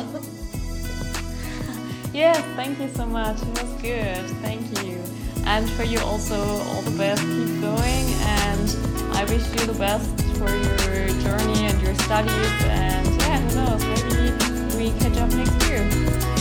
[2.14, 3.36] Yes, thank you so much.
[3.42, 4.30] It was good.
[4.40, 5.02] Thank you.
[5.46, 7.22] And for you also, all the best.
[7.22, 8.06] Keep going.
[8.40, 10.08] And I wish you the best
[10.38, 12.52] for your journey and your studies.
[12.64, 13.84] And yeah, who knows?
[13.84, 16.37] Maybe we catch up next year.